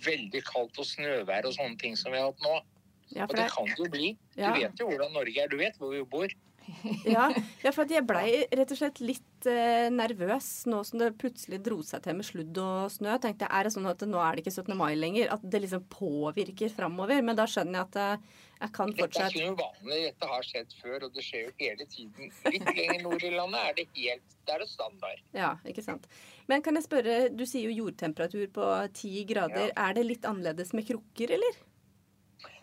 veldig 0.04 0.42
kaldt 0.46 0.78
og 0.78 0.86
snøvær 0.86 1.48
og 1.48 1.56
sånne 1.56 1.78
ting 1.80 1.96
som 1.98 2.14
vi 2.14 2.20
har 2.20 2.30
hatt 2.30 2.44
nå. 2.44 2.58
Ja, 3.16 3.24
og 3.24 3.34
det, 3.34 3.48
kan 3.54 3.70
det 3.70 3.80
jo 3.80 3.88
bli. 3.90 4.12
Du 4.36 4.44
vet 4.44 4.80
jo 4.80 4.90
hvordan 4.90 5.14
Norge 5.16 5.42
er. 5.42 5.50
Du 5.50 5.58
vet 5.58 5.80
hvor 5.80 5.94
vi 5.94 6.04
bor. 6.04 6.36
Ja, 7.08 7.30
ja 7.64 7.70
for 7.72 7.88
jeg 7.88 8.04
blei 8.04 8.44
rett 8.52 8.74
og 8.74 8.76
slett 8.76 9.00
litt 9.00 9.24
eh, 9.46 9.86
nervøs 9.94 10.66
nå 10.66 10.80
som 10.86 10.98
det 10.98 11.12
plutselig 11.20 11.60
dro 11.62 11.78
seg 11.86 12.02
til 12.04 12.16
med 12.18 12.26
sludd 12.26 12.58
og 12.62 12.90
snø. 12.90 13.14
Tenkte 13.22 13.46
jeg, 13.46 13.52
Er 13.54 13.68
det 13.68 13.72
sånn 13.74 13.86
at 13.90 14.02
nå 14.08 14.18
er 14.18 14.34
det 14.36 14.44
ikke 14.44 14.54
17. 14.56 14.74
mai 14.76 14.94
lenger? 14.98 15.30
At 15.34 15.44
det 15.44 15.60
liksom 15.62 15.84
påvirker 15.92 16.72
framover? 16.74 17.22
Men 17.22 17.38
da 17.38 17.46
skjønner 17.48 17.78
jeg 17.78 17.86
at 17.86 18.00
jeg, 18.00 18.34
jeg 18.58 18.74
kan 18.80 18.94
fortsette. 18.98 19.28
Dette 19.28 19.28
er 19.28 19.36
ikke 19.36 19.52
noe 19.52 19.60
vanlig, 19.62 20.00
dette 20.08 20.32
har 20.32 20.48
skjedd 20.48 20.74
før, 20.80 20.98
og 21.06 21.14
det 21.14 21.26
skjer 21.28 21.46
jo 21.46 21.54
hele 21.62 21.88
tiden. 21.94 22.34
Litt 22.48 22.68
lenger 22.72 23.04
nord 23.06 23.28
i 23.28 23.32
landet 23.36 23.60
er 23.62 23.78
det 23.78 23.86
helt 23.94 24.36
Det 24.48 24.56
er 24.56 24.64
det 24.64 24.68
standard. 24.72 25.24
Ja, 25.36 25.54
ikke 25.68 25.84
sant. 25.84 26.10
Men 26.48 26.64
kan 26.64 26.78
jeg 26.80 26.88
spørre, 26.88 27.16
du 27.28 27.44
sier 27.46 27.68
jo 27.68 27.84
jordtemperatur 27.84 28.46
på 28.54 28.68
ti 28.96 29.12
grader. 29.28 29.74
Er 29.76 29.94
det 29.94 30.06
litt 30.08 30.28
annerledes 30.28 30.72
med 30.72 30.88
krukker, 30.88 31.36
eller? 31.36 31.64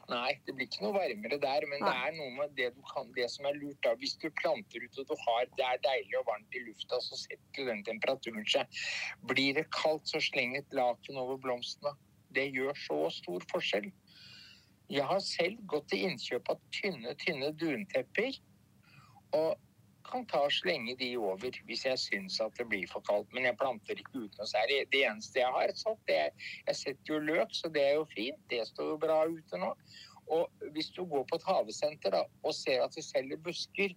Nei, 0.06 0.36
det 0.46 0.54
blir 0.54 0.68
ikke 0.68 0.84
noe 0.84 0.94
varmere 1.00 1.38
der, 1.42 1.66
men 1.66 1.82
det 1.82 1.92
er 1.92 2.12
noe 2.14 2.34
med 2.36 2.52
det 2.58 2.68
du 2.76 2.82
kan, 2.92 3.08
det 3.16 3.26
som 3.34 3.48
er 3.50 3.58
lurt 3.58 3.80
da. 3.82 3.96
Hvis 3.98 4.14
du 4.22 4.28
planter 4.38 4.84
ut 4.84 5.00
og 5.02 5.08
du 5.10 5.16
har, 5.24 5.48
det 5.58 5.66
er 5.66 5.82
deilig 5.82 6.20
og 6.20 6.28
varmt 6.28 6.58
i 6.58 6.62
lufta, 6.68 7.00
så 7.02 7.18
setter 7.24 7.72
den 7.72 7.82
temperaturen 7.88 8.46
seg. 8.54 8.82
Blir 9.32 9.58
det 9.58 9.66
kaldt, 9.74 10.06
så 10.12 10.22
sleng 10.22 10.54
et 10.60 10.78
laken 10.78 11.18
over 11.22 11.42
blomstene. 11.42 11.96
Det 12.38 12.52
gjør 12.54 12.78
så 12.84 13.00
stor 13.18 13.48
forskjell. 13.50 13.90
Jeg 14.94 15.10
har 15.10 15.22
selv 15.26 15.64
gått 15.72 15.90
til 15.90 16.06
innkjøp 16.06 16.54
av 16.54 16.62
tynne, 16.76 17.16
tynne 17.24 17.50
duntepper. 17.58 18.38
Og 19.34 19.56
kan 20.12 20.26
ta 20.30 20.40
og 20.46 20.54
slenge 20.54 20.96
de 21.00 21.12
over 21.18 21.60
hvis 21.68 21.86
jeg 21.86 22.00
syns 22.02 22.40
at 22.44 22.56
det 22.60 22.68
blir 22.72 22.88
for 22.92 23.04
kaldt. 23.08 23.32
Men 23.34 23.48
jeg 23.50 23.58
planter 23.60 24.00
ikke 24.02 24.14
uten 24.26 24.40
noe 24.42 24.50
særlig. 24.50 24.82
Det 24.94 25.04
eneste 25.08 25.42
jeg 25.42 25.54
har 25.58 25.76
sånn, 25.82 26.00
det 26.10 26.18
er 26.28 26.50
Jeg 26.68 26.76
setter 26.82 27.14
jo 27.14 27.20
løk, 27.20 27.54
så 27.56 27.70
det 27.74 27.84
er 27.84 27.94
jo 28.00 28.08
fint. 28.16 28.42
Det 28.50 28.64
står 28.68 28.94
jo 28.96 28.98
bra 29.02 29.22
ute 29.28 29.62
nå. 29.62 29.72
Og 30.36 30.50
hvis 30.74 30.90
du 30.96 31.04
går 31.06 31.26
på 31.30 31.38
et 31.38 31.46
havesenter 31.46 32.16
da, 32.16 32.24
og 32.44 32.54
ser 32.58 32.82
at 32.86 32.96
de 32.98 33.02
selger 33.06 33.38
busker, 33.46 33.94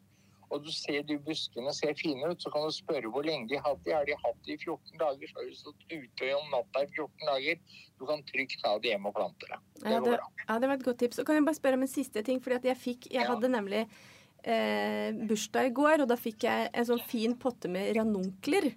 og 0.51 0.65
du 0.65 0.71
ser 0.73 1.03
de 1.05 1.19
buskene 1.21 1.73
ser 1.77 1.93
fine 1.97 2.25
ut, 2.31 2.41
så 2.41 2.49
kan 2.53 2.63
du 2.65 2.73
spørre 2.73 3.11
hvor 3.13 3.25
lenge 3.27 3.51
de 3.51 3.59
har 3.61 3.67
hatt 3.69 3.83
de. 3.85 3.93
Har 3.93 4.07
de 4.09 4.15
hatt 4.17 4.39
de 4.47 4.55
i 4.55 4.57
14 4.57 4.97
dager, 5.01 5.29
så 5.29 5.41
har 5.43 5.49
de 5.49 5.57
stått 5.59 5.83
ute 5.93 6.31
om 6.39 6.47
natta 6.55 6.85
i 6.87 6.89
14 6.95 7.29
dager. 7.29 7.59
Du 8.01 8.07
kan 8.09 8.23
trygt 8.31 8.57
ta 8.65 8.79
det 8.81 8.95
hjem 8.95 9.09
og 9.11 9.17
plante 9.19 9.45
det. 9.51 9.59
Det 9.83 9.93
Ja, 9.93 10.01
det, 10.01 10.15
ja, 10.49 10.59
det 10.59 10.71
var 10.71 10.81
et 10.81 10.87
godt 10.89 10.99
tips. 11.05 11.19
Og 11.21 11.27
kan 11.29 11.37
jeg 11.37 11.45
bare 11.45 11.61
spørre 11.61 11.77
om 11.81 11.85
en 11.85 11.93
siste 11.93 12.23
ting? 12.25 12.41
Fordi 12.41 12.57
at 12.57 12.65
jeg 12.65 12.77
fikk 12.81 13.11
Jeg 13.13 13.23
Ja. 13.25 13.29
hadde 13.35 13.49
nemlig 13.53 13.83
eh, 14.49 15.09
bursdag 15.29 15.71
i 15.71 15.75
går, 15.77 16.05
og 16.05 16.11
da 16.11 16.19
fikk 16.19 16.47
jeg 16.49 16.69
en 16.73 16.89
sånn 16.89 17.03
fin 17.09 17.37
potte 17.39 17.71
med 17.73 17.95
ranunkler. 17.99 18.71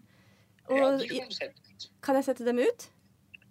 Og 0.71 1.05
Ja, 1.07 1.27
kan 2.05 2.19
jeg 2.19 2.27
sette 2.27 2.47
dem 2.47 2.61
ut? 2.61 2.89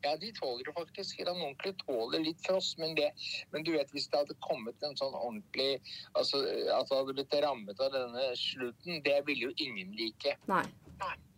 Ja, 0.00 0.15
de 0.17 0.31
tåler 0.33 0.65
jo 0.65 0.73
faktisk. 0.73 1.21
Ranunkler 1.27 1.75
tåler 1.83 2.23
litt 2.25 2.41
frost, 2.47 2.79
men, 2.81 2.95
det, 2.97 3.11
men 3.53 3.65
du 3.67 3.75
vet 3.75 3.91
hvis 3.93 4.09
det 4.09 4.23
hadde 4.23 4.37
kommet 4.47 4.81
en 4.87 4.97
sånn 4.97 5.12
ordentlig 5.12 5.75
Altså 6.17 6.41
at 6.41 6.89
det 6.89 7.00
hadde 7.00 7.17
blitt 7.19 7.37
rammet 7.45 7.83
av 7.85 7.93
denne 7.93 8.31
slutten, 8.39 9.03
det 9.05 9.19
ville 9.29 9.50
jo 9.50 9.53
ingen 9.61 9.93
like. 9.99 10.39
Nei. 10.49 10.65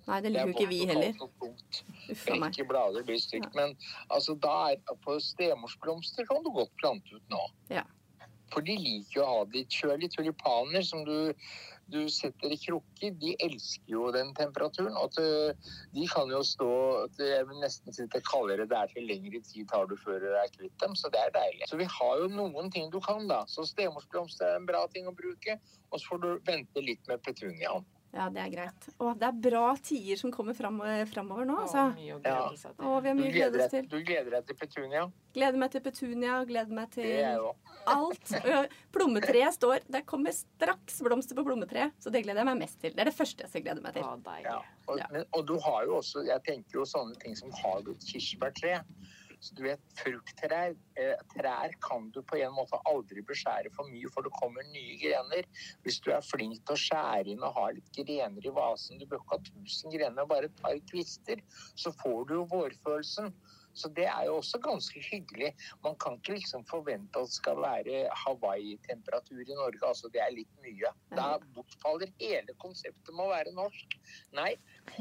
Nei, 0.06 0.20
det 0.20 0.32
Det 0.32 0.40
er 0.40 0.46
liker 0.46 0.48
jo 0.48 0.54
ikke 0.54 0.70
vi 0.70 0.80
heller. 0.90 1.12
Brekke 2.26 2.64
blader 2.66 3.04
blir 3.06 3.18
stygt. 3.22 3.52
Men 3.54 3.74
altså, 4.10 4.34
da 4.34 4.54
er, 4.72 4.94
på 5.04 5.18
stemorsblomster 5.22 6.26
kan 6.30 6.42
du 6.42 6.50
godt 6.54 6.72
plante 6.82 7.18
ut 7.18 7.34
nå. 7.34 7.42
Ja. 7.70 7.84
For 8.52 8.64
de 8.66 8.76
liker 8.78 9.18
jo 9.18 9.24
å 9.24 9.28
ha 9.30 9.44
det 9.48 9.62
litt 9.62 9.76
kjølig. 9.76 10.10
Tulipaner 10.12 10.84
som 10.86 11.04
du, 11.08 11.32
du 11.92 12.00
setter 12.12 12.52
i 12.52 12.58
krukker, 12.60 13.14
de 13.22 13.34
elsker 13.46 13.94
jo 13.94 14.10
den 14.14 14.34
temperaturen. 14.38 14.92
Og 15.00 15.08
at, 15.08 15.20
uh, 15.22 15.78
de 15.96 16.06
kan 16.12 16.30
jo 16.32 16.42
stå 16.46 16.72
til, 17.16 17.30
Jeg 17.32 17.48
vil 17.48 17.62
nesten 17.64 17.96
si 17.96 18.06
det 18.12 18.22
kaldere 18.28 18.68
det 18.68 18.78
er 18.78 18.92
til 18.92 19.08
lengre 19.08 19.42
tid 19.48 19.70
tar 19.72 19.88
du 19.88 19.96
før 20.04 20.20
du 20.20 20.28
er 20.32 20.52
kvitt 20.56 20.76
dem. 20.84 20.96
Så 20.98 21.12
det 21.14 21.22
er 21.22 21.34
deilig. 21.36 21.70
Så 21.70 21.80
vi 21.80 21.88
har 21.98 22.22
jo 22.22 22.28
noen 22.32 22.70
ting 22.74 22.92
du 22.92 23.00
kan, 23.00 23.26
da. 23.30 23.42
Så 23.48 23.66
stemorsblomster 23.70 24.50
er 24.50 24.60
en 24.60 24.68
bra 24.68 24.84
ting 24.94 25.08
å 25.08 25.16
bruke. 25.16 25.58
Og 25.90 26.00
så 26.00 26.12
får 26.12 26.22
du 26.22 26.30
vente 26.48 26.84
litt 26.84 27.08
med 27.08 27.24
petuniaen. 27.24 27.88
Ja, 28.12 28.28
det 28.28 28.42
er 28.44 28.50
greit. 28.52 28.86
Og 29.00 29.16
det 29.18 29.26
er 29.26 29.38
bra 29.48 29.64
tider 29.80 30.20
som 30.20 30.32
kommer 30.34 30.54
fram, 30.54 30.78
eh, 30.84 31.02
framover 31.08 31.46
nå, 31.48 31.56
altså. 31.64 31.88
å 31.96 32.20
Ja. 32.22 32.38
Å, 32.78 33.00
vi 33.02 33.08
har 33.08 33.16
mye 33.16 33.30
å 33.30 33.34
glede 33.34 33.64
oss 33.64 33.72
til. 33.72 33.88
du 33.88 33.98
gleder 34.04 34.36
deg 34.36 34.46
til 34.46 34.58
petunia? 34.60 35.06
Gleder 35.32 35.58
meg 35.58 35.72
til 35.72 35.80
petunia, 35.80 36.38
og 36.42 36.50
gleder 36.52 36.76
meg 36.76 36.90
til 36.92 37.48
alt. 37.96 38.34
Plommetreet 38.92 39.56
står 39.56 39.80
Det 39.90 40.04
kommer 40.06 40.30
straks 40.36 41.00
blomster 41.02 41.34
på 41.34 41.44
plommetreet, 41.46 41.96
så 41.98 42.12
det 42.12 42.22
gleder 42.26 42.44
jeg 42.44 42.50
meg 42.52 42.60
mest 42.62 42.78
til. 42.84 42.92
Det 42.94 43.00
er 43.00 43.10
det 43.10 43.16
første 43.16 43.48
jeg 43.48 43.64
gleder 43.64 43.72
glede 43.72 43.82
meg 43.82 43.94
til. 43.94 44.04
Å. 44.04 44.42
Ja, 44.44 44.58
og, 44.86 44.98
Ja. 44.98 45.08
Men, 45.12 45.24
og 45.32 45.46
du 45.46 45.56
har 45.62 45.86
jo 45.86 45.98
også, 46.00 46.24
jeg 46.26 46.42
tenker 46.46 46.80
jo 46.80 46.84
sånne 46.88 47.16
ting 47.22 47.36
som 47.38 47.52
har 47.62 47.82
du 47.82 47.92
et 47.94 48.04
kirsebærtre. 48.06 48.82
Så 49.42 49.56
du 49.58 49.64
vet, 49.66 49.82
frukttrær 49.98 50.74
eh, 51.02 51.22
trær 51.32 51.72
kan 51.82 52.04
du 52.14 52.20
på 52.22 52.38
en 52.38 52.54
måte 52.54 52.78
aldri 52.86 53.24
beskjære 53.26 53.72
for 53.74 53.90
mye, 53.90 54.10
for 54.14 54.26
det 54.26 54.30
kommer 54.38 54.66
nye 54.70 54.98
grener. 55.00 55.48
Hvis 55.82 55.98
du 56.04 56.12
er 56.14 56.22
flink 56.22 56.60
til 56.60 56.76
å 56.76 56.82
skjære 56.84 57.34
inn 57.34 57.42
og 57.42 57.56
ha 57.58 57.64
litt 57.74 57.90
grener 57.96 58.46
i 58.46 58.54
vasen, 58.54 59.00
du 59.00 59.08
bør 59.10 59.24
ikke 59.24 59.40
ha 59.40 59.48
tusen 59.48 59.94
grener, 59.96 60.28
bare 60.30 60.46
et 60.50 60.62
par 60.62 60.78
kvister, 60.92 61.42
så 61.74 61.90
får 62.04 62.30
du 62.30 62.36
jo 62.38 62.46
vårfølelsen. 62.54 63.32
Så 63.74 63.88
det 63.96 64.04
er 64.04 64.26
jo 64.28 64.36
også 64.40 64.58
ganske 64.60 65.00
hyggelig. 65.00 65.52
Man 65.84 65.94
kan 66.02 66.18
ikke 66.18 66.34
liksom 66.36 66.64
forvente 66.68 67.18
at 67.18 67.30
det 67.30 67.36
skal 67.38 67.56
være 67.62 68.02
Hawaii-temperatur 68.24 69.40
i 69.46 69.56
Norge. 69.56 69.80
Altså 69.88 70.10
det 70.12 70.20
er 70.20 70.34
litt 70.34 70.52
mye. 70.64 70.90
Da 71.16 71.38
bortfaller 71.56 72.12
hele 72.20 72.54
konseptet 72.62 73.12
med 73.14 73.24
å 73.26 73.30
være 73.32 73.54
norsk. 73.56 73.96
Nei, 74.36 74.54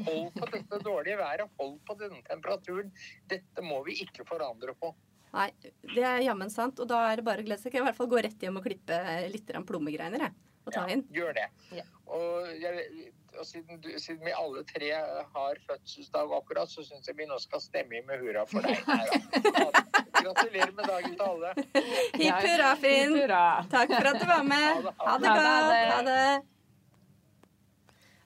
hold 0.06 0.32
på 0.38 0.48
dette 0.54 0.80
dårlige 0.86 1.18
været. 1.20 1.52
Hold 1.60 1.78
på 1.88 1.98
denne 2.00 2.22
temperaturen. 2.28 2.92
Dette 3.30 3.64
må 3.66 3.82
vi 3.86 3.98
ikke 4.04 4.26
forandre 4.28 4.74
på. 4.80 4.94
Nei, 5.32 5.48
det 5.94 6.02
er 6.04 6.20
jammen 6.26 6.50
sant, 6.52 6.80
og 6.82 6.88
da 6.90 7.06
er 7.08 7.20
det 7.20 7.24
bare 7.24 7.40
å 7.40 7.46
glede 7.46 7.60
seg. 7.62 7.70
Jeg 7.72 7.78
kan 7.80 7.86
i 7.86 7.88
hvert 7.90 7.96
fall 8.02 8.10
gå 8.12 8.20
rett 8.24 8.42
hjem 8.44 8.58
og 8.60 8.66
klippe 8.66 8.98
litt 9.32 9.52
plommegreiner, 9.68 10.26
jeg. 10.28 10.34
Og 10.62 10.74
ta 10.74 10.82
Ja, 10.86 10.92
inn. 10.94 11.06
gjør 11.10 11.32
det. 11.34 11.46
Ja. 11.74 11.84
Og, 12.06 12.50
jeg, 12.60 13.12
og 13.40 13.46
siden, 13.48 13.80
du, 13.84 13.88
siden 13.98 14.20
vi 14.26 14.32
alle 14.36 14.62
tre 14.68 14.90
har 15.34 15.60
fødselsdag 15.68 16.32
akkurat, 16.38 16.70
så 16.70 16.84
syns 16.86 17.06
jeg 17.08 17.16
vi 17.18 17.26
nå 17.30 17.38
skal 17.42 17.60
stemme 17.64 17.98
inn 18.00 18.06
med 18.08 18.20
hurra 18.22 18.44
for 18.50 18.64
deg. 18.66 18.78
Neida. 18.86 19.82
Gratulerer 20.22 20.72
med 20.76 20.86
dagen 20.86 21.16
til 21.18 21.26
alle. 21.26 21.52
Hipp 22.20 22.44
hurra, 22.46 22.70
Finn! 22.78 23.16
Takk 23.72 23.94
for 23.96 24.10
at 24.12 24.20
du 24.22 24.26
var 24.30 24.44
med. 24.46 24.86
Ha 24.86 24.88
det, 24.92 25.02
Ha 25.02 25.12
ha 25.12 25.18
det 25.18 25.28
det. 25.28 25.36
godt. 25.36 25.92
Ha 25.92 26.02
det. 26.08 26.48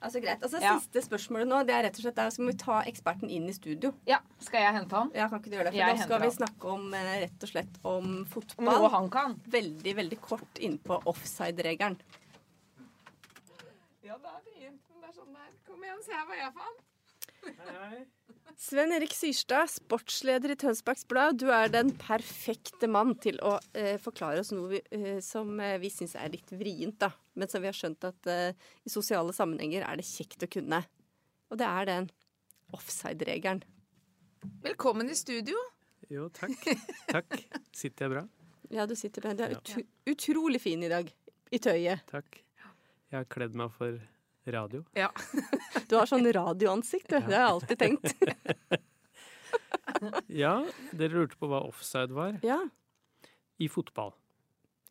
Altså 0.06 0.20
greit. 0.20 0.42
Altså 0.44 0.58
Ja. 0.62 0.74
Siste 0.78 1.00
spørsmålet 1.02 1.48
nå, 1.48 1.62
det 1.66 1.72
er 1.74 1.86
rett 1.88 1.96
og 1.98 2.04
slett 2.04 2.18
der 2.18 2.28
skal 2.30 2.46
vi 2.50 2.52
ta 2.60 2.76
eksperten 2.86 3.30
inn 3.32 3.48
i 3.48 3.54
studio. 3.56 3.94
Ja, 4.06 4.18
skal 4.44 4.62
jeg 4.66 4.74
hente 4.76 4.94
han? 4.94 5.10
Ja, 5.16 5.26
kan 5.32 5.40
ikke 5.40 5.50
du 5.50 5.56
gjøre 5.56 5.70
det? 5.70 5.72
For 5.72 5.80
Jeg 5.80 5.96
da 5.96 6.04
skal 6.04 6.20
vi 6.22 6.28
snakke 6.36 6.68
om 6.76 6.84
eh, 6.94 7.08
rett 7.24 7.46
og 7.48 7.50
slett 7.50 7.80
om 7.82 8.12
fotball. 8.30 8.68
noe 8.68 8.90
han 8.92 9.08
kan? 9.10 9.34
Veldig, 9.50 9.96
veldig 10.02 10.20
kort 10.20 10.60
innpå 10.62 11.00
offside-regelen. 11.10 11.96
Ja, 14.06 14.14
det 14.22 14.30
er 14.30 14.42
fint. 14.44 14.82
Men 14.92 15.00
det 15.02 15.05
er 15.05 15.05
sånn 15.16 15.32
der. 15.32 15.50
Kom 15.66 15.82
igjen, 15.84 16.04
se 16.04 16.14
her 16.14 16.28
hva 16.28 16.36
jeg 16.38 16.52
fant. 16.56 16.84
Sven 18.56 18.92
Erik 18.96 19.12
Syrstad, 19.14 19.68
sportsleder 19.70 20.54
i 20.54 20.56
Tønsbergs 20.58 21.04
Blad. 21.08 21.38
Du 21.42 21.50
er 21.52 21.68
den 21.72 21.92
perfekte 22.00 22.88
mann 22.90 23.14
til 23.20 23.38
å 23.44 23.56
eh, 23.76 23.96
forklare 24.00 24.40
oss 24.42 24.52
noe 24.56 24.70
vi, 24.74 24.80
eh, 24.96 25.18
som 25.24 25.52
eh, 25.60 25.76
vi 25.82 25.90
syns 25.92 26.16
er 26.18 26.32
litt 26.32 26.52
vrient, 26.56 26.98
da. 27.02 27.10
Men 27.36 27.52
som 27.52 27.64
vi 27.64 27.68
har 27.70 27.76
skjønt 27.76 28.08
at 28.08 28.30
eh, 28.32 28.56
i 28.84 28.92
sosiale 28.92 29.34
sammenhenger 29.36 29.84
er 29.86 30.00
det 30.00 30.08
kjekt 30.08 30.46
å 30.46 30.50
kunne. 30.50 30.80
Og 31.52 31.60
det 31.60 31.68
er 31.68 31.90
den 31.90 32.08
offside-regelen. 32.76 33.62
Velkommen 34.64 35.12
i 35.12 35.16
studio. 35.18 35.60
Jo, 36.12 36.28
takk. 36.34 36.56
Takk. 37.10 37.38
Sitter 37.74 38.06
jeg 38.06 38.14
bra? 38.16 38.26
Ja, 38.72 38.88
du 38.88 38.96
sitter 38.98 39.24
bra. 39.24 39.36
Du 39.36 39.44
er 39.46 39.56
ut 39.58 39.72
utrolig 40.10 40.60
fin 40.64 40.82
i 40.86 40.90
dag. 40.90 41.12
I 41.54 41.62
tøyet. 41.62 42.02
Takk. 42.10 42.40
Jeg 43.12 43.20
har 43.20 43.28
kledd 43.30 43.54
meg 43.58 43.70
for 43.76 44.00
radio. 44.54 44.84
Ja. 44.96 45.08
Du 45.88 45.96
har 45.98 46.06
sånn 46.10 46.26
radioansikt, 46.32 47.08
du. 47.10 47.16
Det 47.18 47.34
har 47.34 47.42
jeg 47.42 47.54
alltid 47.54 47.78
tenkt. 47.78 48.14
Ja, 50.28 50.58
dere 50.92 51.14
lurte 51.22 51.38
på 51.40 51.48
hva 51.48 51.62
offside 51.68 52.12
var? 52.14 52.34
Ja. 52.44 52.58
I 53.62 53.68
fotball. 53.72 54.12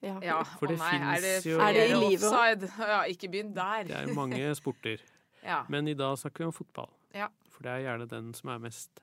ja. 0.01 0.15
Ja, 0.23 0.37
For 0.57 0.67
det 0.71 0.77
finnes 0.79 1.45
jo- 1.45 1.59
Er 1.61 1.73
det 1.73 1.83
i 1.91 1.95
livet 1.99 2.31
òg? 2.33 2.63
Ja, 2.79 3.01
ikke 3.09 3.29
begynn 3.29 3.53
der. 3.53 3.83
Det 3.83 3.95
er 3.99 4.13
mange 4.15 4.39
sporter. 4.61 5.01
Ja. 5.43 5.63
Men 5.69 5.87
i 5.87 5.93
dag 5.93 6.17
snakker 6.17 6.45
vi 6.45 6.45
om 6.49 6.53
fotball. 6.55 6.89
Ja. 7.13 7.27
For 7.49 7.63
det 7.63 7.71
er 7.71 7.83
gjerne 7.85 8.07
den 8.09 8.33
som 8.33 8.49
er 8.49 8.59
mest 8.63 9.01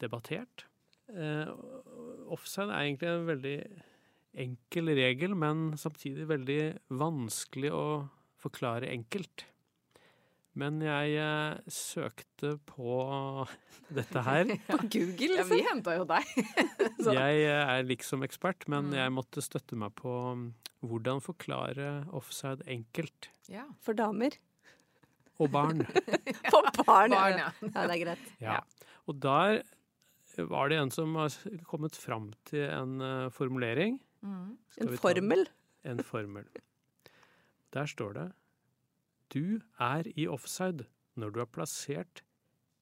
debattert. 0.00 0.64
Uh, 1.08 1.54
offside 2.28 2.68
er 2.74 2.82
egentlig 2.88 3.08
en 3.08 3.26
veldig 3.28 3.82
enkel 4.38 4.90
regel, 4.98 5.34
men 5.34 5.76
samtidig 5.78 6.26
veldig 6.28 6.78
vanskelig 6.90 7.70
å 7.72 7.84
forklare 8.38 8.90
enkelt. 8.92 9.44
Men 10.58 10.80
jeg 10.82 11.12
eh, 11.22 11.58
søkte 11.70 12.56
på 12.66 12.96
dette 13.98 14.22
her. 14.26 14.50
På 14.72 14.78
Google, 14.90 15.36
ja, 15.38 15.44
vi 15.46 15.60
liksom. 15.60 15.68
henta 15.70 15.94
jo 15.98 16.06
deg. 16.10 16.32
Så- 17.04 17.14
Jeg 17.14 17.44
eh, 17.46 17.72
er 17.76 17.86
liksom 17.86 18.24
ekspert, 18.26 18.66
men 18.68 18.88
Mm. 18.90 18.96
jeg 18.98 19.14
måtte 19.14 19.44
støtte 19.44 19.78
meg 19.78 19.94
på 19.98 20.12
mm, 20.34 20.44
hvordan 20.88 21.22
forklare 21.22 21.88
offside 22.16 22.66
enkelt. 22.66 23.30
Ja. 23.48 23.64
For 23.84 23.94
damer. 23.98 24.34
Og 25.38 25.52
barn. 25.54 25.84
For 26.50 26.66
barn. 26.82 27.12
Barn, 27.14 27.38
ja. 27.38 27.50
ja. 27.62 27.86
det 27.86 27.94
er 27.94 28.00
greit. 28.02 28.30
Ja. 28.42 28.56
Og 29.06 29.20
der 29.22 29.60
var 30.50 30.68
det 30.70 30.78
en 30.82 30.90
som 30.94 31.14
har 31.18 31.30
kommet 31.70 31.94
fram 31.98 32.32
til 32.50 32.66
en 32.66 32.98
eh, 33.00 33.28
formulering. 33.34 34.00
Mm. 34.26 34.56
En 34.82 34.96
formel. 34.98 35.46
En 35.86 36.02
formel. 36.02 36.46
Der 37.74 37.86
står 37.86 38.12
det 38.18 38.26
Du 39.28 39.60
er 39.78 40.08
i 40.16 40.26
offside 40.30 40.86
når 41.18 41.34
du 41.34 41.40
er 41.42 41.50
plassert 41.52 42.22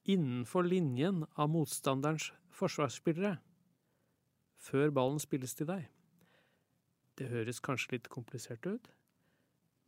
innenfor 0.07 0.67
linjen 0.67 1.25
av 1.35 1.51
motstanderens 1.51 2.31
forsvarsspillere 2.55 3.37
før 4.67 4.93
ballen 4.95 5.19
spilles 5.23 5.55
til 5.59 5.69
deg. 5.69 5.89
Det 7.17 7.31
høres 7.33 7.63
kanskje 7.65 7.97
litt 7.97 8.11
komplisert 8.13 8.67
ut, 8.69 8.91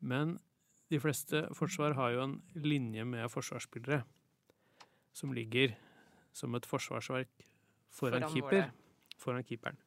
men 0.01 0.39
de 0.89 1.01
fleste 1.03 1.45
forsvar 1.57 1.95
har 1.99 2.15
jo 2.15 2.25
en 2.25 2.37
linje 2.57 3.05
med 3.05 3.29
forsvarsspillere 3.31 4.03
som 5.13 5.35
ligger 5.37 5.75
som 6.33 6.55
et 6.57 6.67
forsvarsverk 6.69 7.31
foran, 7.91 8.23
Foran 8.23 8.33
keeper, 8.33 8.71
foran 9.19 9.45
keeperen. 9.45 9.79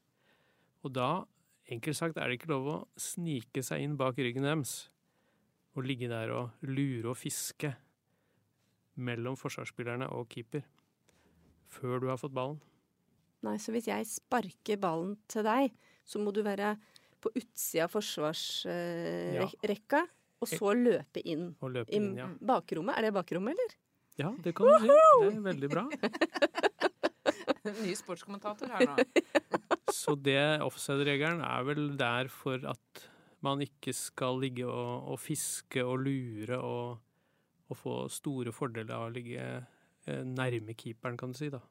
Og 0.85 0.93
da, 0.93 1.23
enkelt 1.71 1.97
sagt, 1.97 2.17
er 2.17 2.29
det 2.29 2.39
ikke 2.39 2.51
lov 2.51 2.67
å 2.69 2.79
snike 2.99 3.63
seg 3.65 3.85
inn 3.85 3.97
bak 3.99 4.19
ryggen 4.19 4.45
deres 4.45 4.91
og 5.75 5.83
ligge 5.87 6.07
der 6.11 6.31
og 6.35 6.49
lure 6.67 7.09
og 7.13 7.17
fiske 7.19 7.71
mellom 9.01 9.35
forsvarsspillerne 9.39 10.07
og 10.11 10.27
keeper 10.31 10.63
før 11.71 11.99
du 12.03 12.07
har 12.11 12.19
fått 12.19 12.35
ballen. 12.35 12.59
Nei, 13.45 13.57
så 13.57 13.71
hvis 13.73 13.87
jeg 13.89 14.05
sparker 14.09 14.77
ballen 14.81 15.13
til 15.31 15.43
deg, 15.47 15.63
så 16.05 16.19
må 16.21 16.29
du 16.35 16.41
være 16.45 16.75
på 17.21 17.29
utsida 17.37 17.83
av 17.87 17.91
forsvarsrekka, 17.93 20.01
og 20.41 20.47
så 20.49 20.73
løpe 20.77 21.19
inn. 21.21 21.55
Og 21.61 21.71
løpe 21.77 21.91
I 21.93 21.95
inn, 21.97 22.17
ja. 22.17 22.27
bakrommet. 22.41 22.97
Er 22.97 23.01
det 23.07 23.13
bakrommet, 23.15 23.51
eller? 23.55 23.71
Ja, 24.19 24.29
det 24.43 24.51
kan 24.57 24.65
du 24.67 24.71
si. 24.81 24.87
Det 24.89 24.95
er 25.31 25.39
veldig 25.45 25.69
bra. 25.71 25.83
Ny 27.85 27.93
sportskommentator 27.95 28.67
her 28.73 28.81
nå. 28.89 28.95
Så 29.93 30.15
det 30.17 30.61
offside-regelen 30.65 31.41
er 31.45 31.61
vel 31.67 31.83
der 31.99 32.25
for 32.33 32.57
at 32.71 33.10
man 33.45 33.61
ikke 33.63 33.93
skal 33.97 34.39
ligge 34.41 34.67
og, 34.67 35.11
og 35.13 35.19
fiske 35.21 35.83
og 35.83 36.03
lure 36.05 36.57
og, 36.57 36.97
og 37.69 37.77
få 37.77 37.95
store 38.13 38.53
fordeler 38.55 38.93
av 38.95 39.09
å 39.09 39.13
ligge 39.13 39.43
eh, 39.43 40.23
nærme 40.27 40.75
keeperen, 40.77 41.17
kan 41.19 41.33
du 41.33 41.39
si, 41.39 41.51
da. 41.53 41.61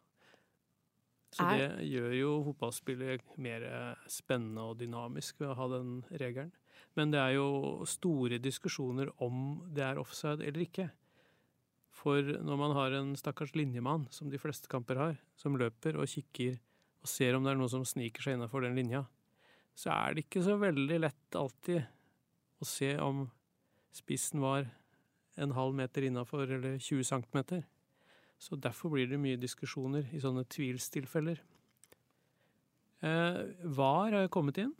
Så 1.30 1.46
det 1.46 1.84
gjør 1.86 2.14
jo 2.16 2.30
fotballspillet 2.48 3.36
mer 3.38 3.66
eh, 3.66 4.06
spennende 4.10 4.64
og 4.72 4.80
dynamisk 4.80 5.38
ved 5.42 5.52
å 5.52 5.58
ha 5.60 5.68
den 5.76 6.00
regelen. 6.10 6.50
Men 6.98 7.12
det 7.12 7.20
er 7.22 7.36
jo 7.36 7.86
store 7.86 8.40
diskusjoner 8.42 9.12
om 9.22 9.60
det 9.70 9.84
er 9.86 10.00
offside 10.00 10.42
eller 10.42 10.64
ikke. 10.64 10.88
For 12.00 12.24
når 12.24 12.58
man 12.58 12.74
har 12.74 12.96
en 12.98 13.12
stakkars 13.18 13.52
linjemann, 13.54 14.08
som 14.10 14.30
de 14.32 14.40
fleste 14.40 14.70
kamper 14.70 14.98
har, 14.98 15.16
som 15.38 15.58
løper 15.60 15.98
og 16.00 16.10
kikker 16.10 16.58
og 17.00 17.08
ser 17.08 17.36
om 17.36 17.44
det 17.44 17.52
er 17.52 17.60
noen 17.60 17.72
som 17.72 17.86
sniker 17.86 18.24
seg 18.24 18.36
innafor 18.36 18.64
den 18.64 18.78
linja, 18.78 19.04
så 19.80 19.92
er 19.94 20.14
det 20.14 20.26
ikke 20.26 20.42
så 20.44 20.58
veldig 20.60 20.98
lett 21.00 21.36
alltid 21.38 21.80
å 22.60 22.66
se 22.68 22.90
om 23.00 23.24
spissen 23.96 24.42
var 24.42 24.66
en 25.40 25.54
halv 25.56 25.76
meter 25.78 26.04
innafor 26.04 26.50
eller 26.50 26.76
20 26.76 27.06
centimeter. 27.08 27.62
Så 28.40 28.56
derfor 28.60 28.92
blir 28.92 29.08
det 29.08 29.20
mye 29.20 29.40
diskusjoner 29.40 30.08
i 30.12 30.20
sånne 30.20 30.44
tvilstilfeller. 30.52 31.40
Eh, 33.00 33.40
VAR 33.76 34.16
har 34.16 34.28
kommet 34.32 34.60
inn 34.60 34.74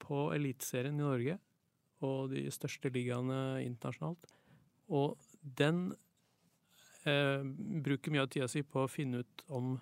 på 0.00 0.28
Eliteserien 0.36 0.96
i 0.96 1.04
Norge 1.04 1.36
og 2.04 2.30
de 2.32 2.46
største 2.54 2.92
ligaene 2.94 3.58
internasjonalt. 3.64 4.30
Og 4.88 5.18
den 5.42 5.90
eh, 7.04 7.44
bruker 7.84 8.14
mye 8.14 8.24
av 8.24 8.32
tida 8.32 8.48
si 8.48 8.64
på 8.64 8.86
å 8.86 8.92
finne 8.92 9.20
ut 9.24 9.44
om 9.52 9.76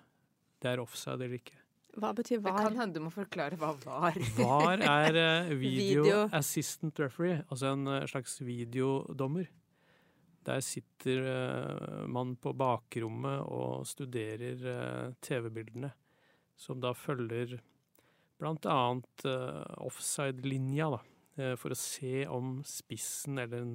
det 0.59 0.73
er 0.73 0.83
offside 0.83 1.21
eller 1.21 1.39
ikke. 1.39 1.59
Hva 1.97 2.11
betyr 2.13 2.41
Det 2.45 2.53
kan 2.53 2.75
hende 2.77 2.99
du 2.99 3.05
må 3.07 3.11
forklare 3.13 3.57
hva 3.57 3.71
var. 3.81 4.17
VAR 4.37 4.83
er 4.85 5.17
eh, 5.17 5.53
video, 5.57 6.03
Video. 6.05 6.19
assistant 6.35 6.99
referee, 7.01 7.39
altså 7.49 7.71
en 7.73 7.87
eh, 7.89 8.05
slags 8.09 8.37
videodommer. 8.45 9.47
Der 10.47 10.61
sitter 10.63 11.25
eh, 11.31 12.03
man 12.05 12.35
på 12.37 12.53
bakrommet 12.57 13.41
og 13.49 13.87
studerer 13.89 14.61
eh, 14.73 15.15
TV-bildene, 15.25 15.89
som 16.57 16.83
da 16.83 16.93
følger 16.97 17.57
blant 18.37 18.67
annet 18.69 19.25
offside-linja, 19.81 20.91
da, 20.93 20.99
for 21.57 21.73
å 21.73 21.77
se 21.77 22.21
om 22.29 22.59
spissen 22.65 23.41
eller 23.41 23.63
en 23.63 23.71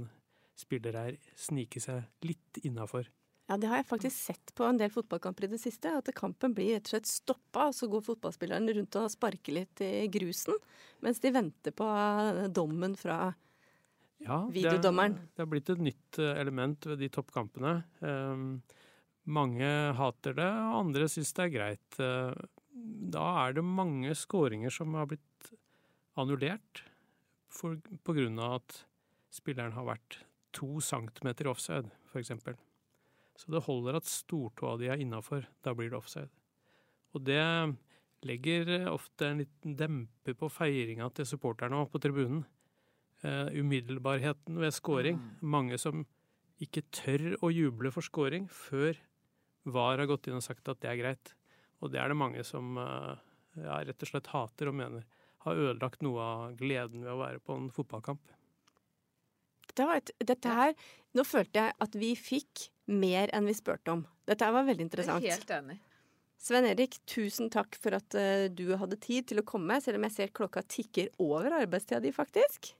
spiller 0.58 0.94
her 0.94 1.18
sniker 1.34 1.82
seg 1.82 2.28
litt 2.28 2.60
innafor. 2.62 3.08
Ja, 3.50 3.56
det 3.58 3.68
har 3.68 3.80
jeg 3.80 3.88
faktisk 3.88 4.16
sett 4.16 4.52
på 4.56 4.64
en 4.64 4.78
del 4.80 4.90
fotballkamper 4.94 5.48
i 5.48 5.52
det 5.52 5.60
siste. 5.60 5.90
At 5.98 6.08
kampen 6.16 6.54
blir 6.56 6.76
rett 6.76 6.86
og 6.88 6.94
slett 6.94 7.10
stoppa, 7.10 7.68
og 7.70 7.76
så 7.76 7.88
går 7.90 8.04
fotballspilleren 8.06 8.70
rundt 8.78 8.98
og 9.00 9.10
sparker 9.12 9.56
litt 9.58 9.82
i 9.84 10.06
grusen. 10.12 10.56
Mens 11.04 11.20
de 11.20 11.32
venter 11.34 11.74
på 11.76 11.88
eh, 11.88 12.46
dommen 12.54 12.94
fra 12.98 13.34
Ja, 14.22 14.44
Videodommeren. 14.54 15.18
Det, 15.18 15.34
det 15.34 15.42
har 15.44 15.50
blitt 15.50 15.74
et 15.74 15.82
nytt 15.82 16.22
eh, 16.22 16.32
element 16.40 16.86
ved 16.86 17.02
de 17.02 17.10
toppkampene. 17.12 17.74
Um, 18.00 18.46
mange 19.26 19.68
hater 19.98 20.34
det, 20.38 20.48
og 20.48 20.78
andre 20.84 21.10
syns 21.10 21.34
det 21.36 21.48
er 21.48 21.54
greit. 21.58 22.00
Eh, 22.02 22.48
Da 23.12 23.26
er 23.44 23.58
det 23.58 23.66
mange 23.66 24.14
skåringer 24.16 24.72
som 24.72 24.94
har 24.96 25.10
blitt 25.10 25.50
annullert 26.16 26.84
for, 27.52 27.76
på 27.76 28.14
grunn 28.16 28.38
av 28.40 28.62
at 28.62 28.78
spilleren 29.32 29.74
har 29.76 29.84
vært 29.90 30.22
to 30.56 30.80
centimeter 30.80 31.50
offside, 31.50 31.90
f.eks. 32.12 32.32
Så 33.38 33.52
det 33.52 33.64
holder 33.66 33.98
at 33.98 34.08
stortåa 34.08 34.76
di 34.80 34.90
er 34.92 35.00
innafor. 35.02 35.46
Da 35.64 35.74
blir 35.74 35.90
det 35.90 35.98
offside. 35.98 36.30
Og 37.16 37.24
det 37.26 37.42
legger 38.22 38.90
ofte 38.92 39.28
en 39.28 39.40
liten 39.42 39.76
demper 39.76 40.36
på 40.38 40.50
feiringa 40.52 41.08
til 41.16 41.26
supporterne 41.28 41.80
også 41.80 41.96
på 41.96 42.02
tribunen 42.06 42.44
Uh, 43.22 43.46
umiddelbarheten 43.54 44.56
ved 44.58 44.72
scoring. 44.74 45.20
Mange 45.46 45.76
som 45.78 46.00
ikke 46.62 46.82
tør 46.90 47.36
å 47.46 47.52
juble 47.54 47.92
for 47.94 48.02
scoring 48.02 48.48
før 48.50 48.98
VAR 49.62 50.00
har 50.02 50.08
gått 50.10 50.26
inn 50.26 50.40
og 50.40 50.42
sagt 50.42 50.66
at 50.66 50.80
det 50.82 50.90
er 50.90 50.98
greit. 50.98 51.30
Og 51.78 51.92
det 51.94 52.00
er 52.02 52.10
det 52.10 52.18
mange 52.18 52.42
som 52.42 52.74
uh, 52.82 53.14
ja, 53.54 53.78
rett 53.86 54.02
og 54.02 54.10
slett 54.10 54.32
hater 54.32 54.72
og 54.72 54.74
mener 54.80 55.06
har 55.46 55.60
ødelagt 55.68 56.02
noe 56.02 56.18
av 56.18 56.56
gleden 56.58 57.06
ved 57.06 57.12
å 57.14 57.20
være 57.20 57.38
på 57.46 57.54
en 57.60 57.70
fotballkamp. 57.70 58.34
Dette, 59.68 59.86
var 59.86 60.02
et, 60.02 60.10
dette 60.18 60.56
her 60.58 60.74
Nå 61.14 61.22
følte 61.24 61.62
jeg 61.62 61.76
at 61.86 61.94
vi 61.96 62.10
fikk 62.18 62.66
mer 62.90 63.30
enn 63.34 63.46
vi 63.48 63.54
spurte 63.56 63.94
om. 63.94 64.04
Dette 64.28 64.50
var 64.54 64.66
veldig 64.66 64.86
interessant. 64.88 65.24
Jeg 65.24 65.34
er 65.34 65.42
Helt 65.42 65.56
enig. 65.58 65.78
Sven 66.42 66.66
Erik, 66.66 66.96
tusen 67.06 67.52
takk 67.54 67.76
for 67.78 67.94
at 67.94 68.16
eh, 68.18 68.48
du 68.50 68.72
hadde 68.74 68.98
tid 68.98 69.28
til 69.30 69.38
å 69.38 69.46
komme, 69.46 69.76
selv 69.82 70.00
om 70.00 70.06
jeg 70.08 70.16
ser 70.16 70.32
klokka 70.34 70.64
tikker 70.66 71.12
over 71.22 71.54
arbeidstida 71.60 72.00
di, 72.02 72.10
faktisk. 72.14 72.72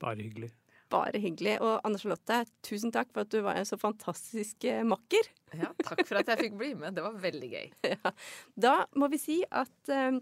Bare 0.00 0.20
hyggelig. 0.20 0.50
Bare 0.92 1.20
hyggelig. 1.22 1.54
Og 1.64 1.86
Anne 1.86 2.00
Charlotte, 2.02 2.42
tusen 2.66 2.92
takk 2.92 3.12
for 3.14 3.24
at 3.24 3.32
du 3.32 3.40
var 3.46 3.56
en 3.56 3.68
så 3.68 3.78
fantastisk 3.80 4.66
eh, 4.68 4.82
makker. 4.84 5.30
Ja, 5.56 5.70
takk 5.86 6.02
for 6.04 6.20
at 6.20 6.28
jeg 6.34 6.50
fikk 6.50 6.58
bli 6.60 6.74
med. 6.78 6.98
Det 6.98 7.06
var 7.06 7.16
veldig 7.22 7.50
gøy. 7.54 7.72
Ja. 7.94 8.12
Da 8.60 8.74
må 8.98 9.08
vi 9.12 9.20
si 9.22 9.38
at 9.48 9.92
eh, 9.92 10.20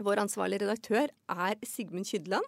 vår 0.00 0.24
ansvarlige 0.24 0.64
redaktør 0.64 1.12
er 1.12 1.60
Sigmund 1.66 2.08
Kydland, 2.08 2.46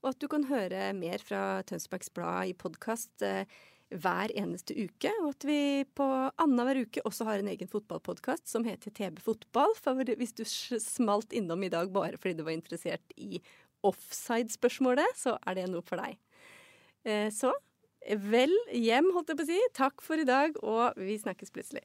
og 0.00 0.14
at 0.14 0.22
du 0.22 0.28
kan 0.32 0.46
høre 0.48 0.90
mer 0.96 1.20
fra 1.20 1.60
Tønsbergs 1.68 2.08
Blad 2.16 2.48
i 2.48 2.56
podkast 2.56 3.24
eh, 3.26 3.44
hver 3.90 4.32
eneste 4.38 4.74
uke. 4.76 5.12
Og 5.22 5.32
at 5.34 5.46
vi 5.48 5.60
på 5.98 6.06
annenhver 6.40 6.82
uke 6.84 7.04
også 7.08 7.26
har 7.28 7.40
en 7.40 7.50
egen 7.52 7.70
fotballpodkast 7.70 8.48
som 8.50 8.66
heter 8.68 8.94
TB 8.94 9.20
Fotball. 9.24 9.74
For 9.78 9.98
hvis 10.10 10.36
du 10.38 10.44
smalt 10.46 11.34
innom 11.36 11.64
i 11.66 11.72
dag 11.72 11.92
bare 11.94 12.20
fordi 12.20 12.38
du 12.38 12.44
var 12.46 12.56
interessert 12.56 13.16
i 13.16 13.40
offside-spørsmålet, 13.86 15.16
så 15.16 15.36
er 15.48 15.56
det 15.56 15.70
noe 15.72 15.84
for 15.86 16.00
deg. 16.02 16.18
Eh, 17.08 17.28
så 17.32 17.52
vel 18.30 18.52
hjem, 18.76 19.10
holdt 19.14 19.32
jeg 19.32 19.40
på 19.40 19.46
å 19.46 19.50
si. 19.50 19.60
Takk 19.76 20.04
for 20.04 20.20
i 20.20 20.28
dag, 20.28 20.56
og 20.64 21.00
vi 21.00 21.18
snakkes 21.20 21.52
plutselig. 21.54 21.84